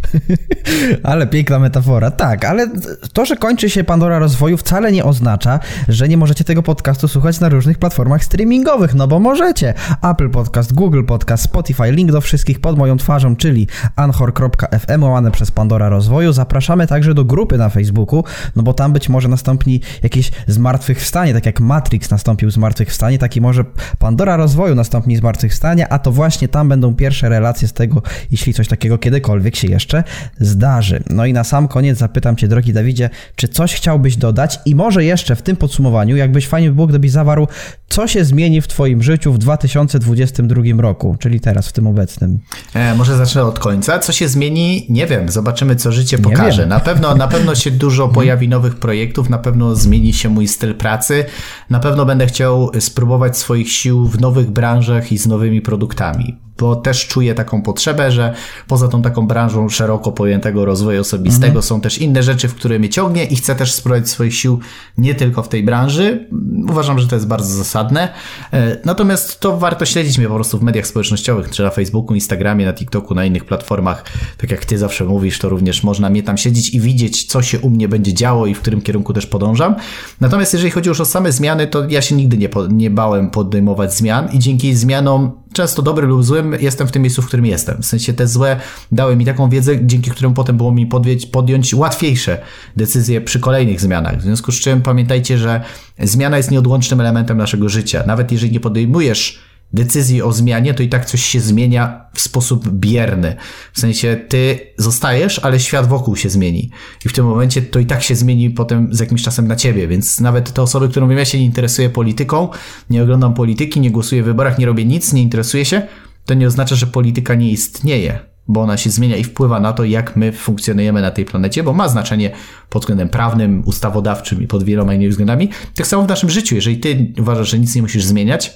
[1.02, 2.10] ale piękna metafora.
[2.10, 2.70] Tak, ale
[3.12, 7.40] to, że kończy się Pandora rozwoju wcale nie oznacza, że nie możecie tego podcastu słuchać
[7.40, 9.74] na różnych platformach streamingowych, no bo możecie.
[10.02, 13.66] Apple Podcast, Google Podcast, Spotify, link do wszystkich pod moją twarzą, czyli
[13.96, 16.32] anchor.fm łamane przez Pandora rozwoju.
[16.32, 18.24] Zapraszamy także do grupy na Facebooku,
[18.56, 23.64] no bo tam być może nastąpi jakieś zmartwychwstanie, tak jak Matrix nastąpił zmartwychwstanie, taki może
[23.98, 28.68] Pandora rozwoju nastąpi zmartwychwstanie, a to właśnie tam będą pierwsze relacje z tego, jeśli coś
[28.68, 30.04] takiego kiedykolwiek się jeszcze jeszcze
[30.40, 31.02] zdarzy.
[31.10, 35.04] No i na sam koniec zapytam Cię, drogi Dawidzie, czy coś chciałbyś dodać i może
[35.04, 37.48] jeszcze w tym podsumowaniu, jakbyś fajnie by było, gdybyś zawarł,
[37.88, 42.38] co się zmieni w Twoim życiu w 2022 roku, czyli teraz, w tym obecnym.
[42.74, 43.98] E, może zacznę od końca.
[43.98, 44.86] Co się zmieni?
[44.88, 46.62] Nie wiem, zobaczymy, co życie Nie pokaże.
[46.62, 46.68] Wiem.
[46.68, 48.14] Na pewno, na pewno się dużo mhm.
[48.14, 51.24] pojawi nowych projektów, na pewno zmieni się mój styl pracy,
[51.70, 56.76] na pewno będę chciał spróbować swoich sił w nowych branżach i z nowymi produktami bo
[56.76, 58.34] też czuję taką potrzebę, że
[58.68, 61.62] poza tą taką branżą szeroko pojętego rozwoju osobistego mhm.
[61.62, 64.60] są też inne rzeczy, w które mnie ciągnie i chcę też spróbować swoich sił
[64.98, 66.28] nie tylko w tej branży.
[66.70, 68.08] Uważam, że to jest bardzo zasadne.
[68.52, 72.66] E, natomiast to warto śledzić mnie po prostu w mediach społecznościowych, czy na Facebooku, Instagramie,
[72.66, 74.04] na TikToku, na innych platformach.
[74.38, 77.60] Tak jak ty zawsze mówisz, to również można mnie tam siedzieć i widzieć, co się
[77.60, 79.74] u mnie będzie działo i w którym kierunku też podążam.
[80.20, 83.94] Natomiast jeżeli chodzi już o same zmiany, to ja się nigdy nie, nie bałem podejmować
[83.94, 87.82] zmian i dzięki zmianom często dobry lub złym, jestem w tym miejscu, w którym jestem.
[87.82, 88.56] W sensie te złe
[88.92, 92.38] dały mi taką wiedzę, dzięki któremu potem było mi podjąć, podjąć łatwiejsze
[92.76, 94.18] decyzje przy kolejnych zmianach.
[94.18, 95.60] W związku z czym pamiętajcie, że
[95.98, 98.04] zmiana jest nieodłącznym elementem naszego życia.
[98.06, 102.68] Nawet jeżeli nie podejmujesz decyzji o zmianie, to i tak coś się zmienia w sposób
[102.68, 103.36] bierny.
[103.72, 106.70] W sensie ty zostajesz, ale świat wokół się zmieni.
[107.04, 109.88] I w tym momencie to i tak się zmieni potem z jakimś czasem na ciebie,
[109.88, 112.48] więc nawet te osoby, które mówią, ja się nie interesuję polityką,
[112.90, 115.82] nie oglądam polityki, nie głosuję w wyborach, nie robię nic, nie interesuję się,
[116.26, 118.18] to nie oznacza, że polityka nie istnieje,
[118.48, 121.72] bo ona się zmienia i wpływa na to, jak my funkcjonujemy na tej planecie, bo
[121.72, 122.30] ma znaczenie
[122.68, 125.48] pod względem prawnym, ustawodawczym i pod wieloma innymi względami.
[125.74, 126.54] Tak samo w naszym życiu.
[126.54, 128.54] Jeżeli ty uważasz, że nic nie musisz zmieniać,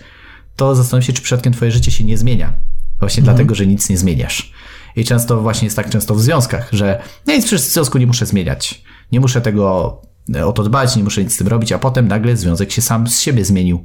[0.56, 2.52] to zastanów się, czy przypadkiem twoje życie się nie zmienia.
[3.00, 3.36] Właśnie mhm.
[3.36, 4.52] dlatego, że nic nie zmieniasz.
[4.96, 8.26] I często właśnie jest tak często w związkach, że ja nic w związku nie muszę
[8.26, 8.82] zmieniać.
[9.12, 9.96] Nie muszę tego
[10.34, 12.82] e, o to dbać, nie muszę nic z tym robić, a potem nagle związek się
[12.82, 13.84] sam z siebie zmienił.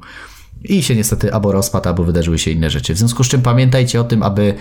[0.64, 2.94] I się niestety albo rozpadł, albo wydarzyły się inne rzeczy.
[2.94, 4.54] W związku z czym pamiętajcie o tym, aby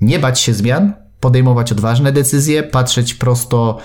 [0.00, 3.78] nie bać się zmian, podejmować odważne decyzje, patrzeć prosto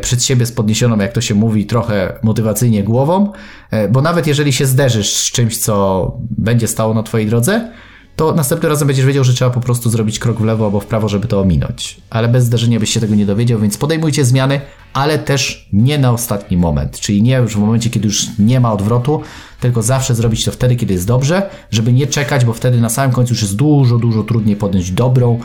[0.00, 3.32] przed siebie z podniesioną, jak to się mówi, trochę motywacyjnie głową,
[3.70, 7.70] e, bo nawet jeżeli się zderzysz z czymś, co będzie stało na Twojej drodze,
[8.16, 10.86] to następnym razem będziesz wiedział, że trzeba po prostu zrobić krok w lewo albo w
[10.86, 12.00] prawo, żeby to ominąć.
[12.10, 14.60] Ale bez zdarzenia byś się tego nie dowiedział, więc podejmujcie zmiany,
[14.92, 17.00] ale też nie na ostatni moment.
[17.00, 19.22] Czyli nie już w momencie, kiedy już nie ma odwrotu,
[19.60, 23.12] tylko zawsze zrobić to wtedy, kiedy jest dobrze, żeby nie czekać, bo wtedy na samym
[23.12, 25.40] końcu już jest dużo, dużo trudniej podjąć dobrą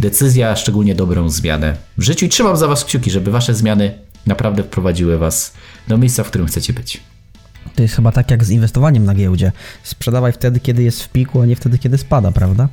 [0.00, 2.26] decyzję, a szczególnie dobrą zmianę w życiu.
[2.26, 5.52] I trzymam za Was kciuki, żeby Wasze zmiany naprawdę wprowadziły Was
[5.88, 7.00] do miejsca, w którym chcecie być.
[7.74, 9.52] To jest chyba tak jak z inwestowaniem na giełdzie.
[9.82, 12.68] Sprzedawaj wtedy, kiedy jest w piku, a nie wtedy, kiedy spada, prawda?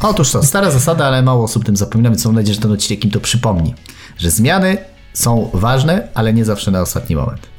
[0.00, 3.04] Otóż to, stara zasada, ale mało osób tym zapomina, więc mam nadzieję, że ten odcinek
[3.04, 3.74] im to przypomni.
[4.18, 4.76] Że zmiany
[5.12, 7.53] są ważne, ale nie zawsze na ostatni moment.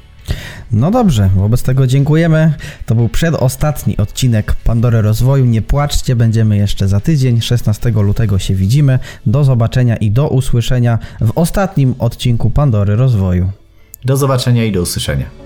[0.72, 2.54] No dobrze, wobec tego dziękujemy.
[2.86, 5.44] To był przedostatni odcinek Pandory Rozwoju.
[5.44, 7.40] Nie płaczcie, będziemy jeszcze za tydzień.
[7.40, 8.98] 16 lutego się widzimy.
[9.26, 13.50] Do zobaczenia i do usłyszenia w ostatnim odcinku Pandory Rozwoju.
[14.04, 15.45] Do zobaczenia i do usłyszenia.